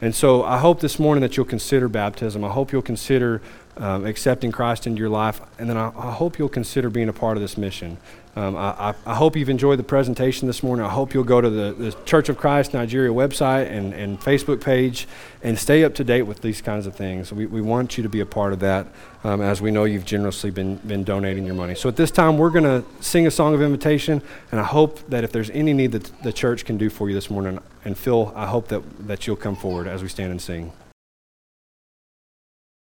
[0.00, 2.42] And so I hope this morning that you'll consider baptism.
[2.42, 3.42] I hope you'll consider
[3.76, 5.42] um, accepting Christ into your life.
[5.58, 7.98] And then I, I, hope you'll consider being a part of this mission.
[8.36, 10.86] Um, I, I, hope you've enjoyed the presentation this morning.
[10.86, 14.62] I hope you'll go to the, the Church of Christ Nigeria website and, and Facebook
[14.62, 15.08] page
[15.42, 17.32] and stay up to date with these kinds of things.
[17.32, 18.86] We, we want you to be a part of that
[19.24, 21.74] um, as we know you've generously been, been donating your money.
[21.74, 24.22] So at this time, we're going to sing a song of invitation,
[24.52, 27.16] and I hope that if there's any need that the church can do for you
[27.16, 30.40] this morning, and Phil, I hope that, that you'll come forward as we stand and
[30.40, 30.72] sing.